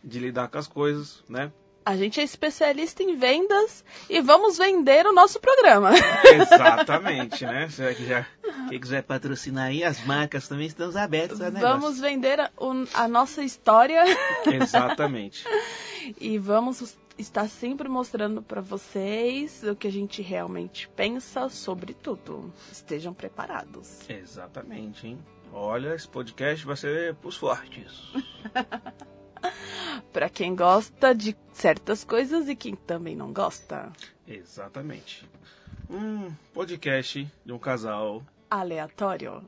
de 0.04 0.20
lidar 0.20 0.48
com 0.48 0.58
as 0.58 0.68
coisas, 0.68 1.24
né? 1.30 1.52
A 1.86 1.96
gente 1.96 2.20
é 2.20 2.24
especialista 2.24 3.04
em 3.04 3.16
vendas 3.16 3.86
e 4.10 4.20
vamos 4.20 4.58
vender 4.58 5.06
o 5.06 5.14
nosso 5.14 5.40
programa. 5.40 5.92
Exatamente, 6.34 7.46
né? 7.46 7.70
Se 7.70 7.84
é 7.84 7.94
que 7.94 8.06
já- 8.08 8.26
Quem 8.70 8.80
quiser 8.80 9.04
patrocinar 9.04 9.66
aí, 9.68 9.84
as 9.84 10.04
marcas 10.04 10.48
também 10.48 10.66
estão 10.66 10.90
abertas 10.98 11.40
a 11.42 11.52
negócio. 11.52 11.80
Vamos 11.80 12.00
vender 12.00 12.40
a, 12.40 12.50
o- 12.58 12.88
a 12.94 13.08
nossa 13.08 13.44
história 13.44 14.04
Exatamente. 14.52 15.46
e 16.20 16.40
vamos 16.40 16.98
estar 17.20 17.48
sempre 17.48 17.88
mostrando 17.88 18.42
para 18.42 18.62
vocês 18.62 19.62
o 19.64 19.76
que 19.76 19.88
a 19.88 19.92
gente 19.92 20.22
realmente 20.24 20.90
pensa 20.96 21.50
sobre 21.50 21.94
tudo. 21.94 22.52
Estejam 22.72 23.14
preparados. 23.14 24.00
Exatamente, 24.10 25.06
hein? 25.08 25.20
Olha, 25.54 25.94
esse 25.94 26.08
podcast 26.08 26.66
vai 26.66 26.76
ser 26.76 27.14
pros 27.16 27.38
fortes. 27.38 28.12
Pra 30.12 30.30
quem 30.30 30.56
gosta 30.56 31.14
de 31.14 31.36
certas 31.52 32.04
coisas 32.04 32.48
e 32.48 32.56
quem 32.56 32.76
também 32.76 33.16
não 33.16 33.34
gosta. 33.34 33.92
Exatamente. 34.28 35.28
Um 35.90 36.32
podcast 36.54 37.32
de 37.46 37.52
um 37.52 37.60
casal 37.60 38.24
Aleatório. 38.50 39.44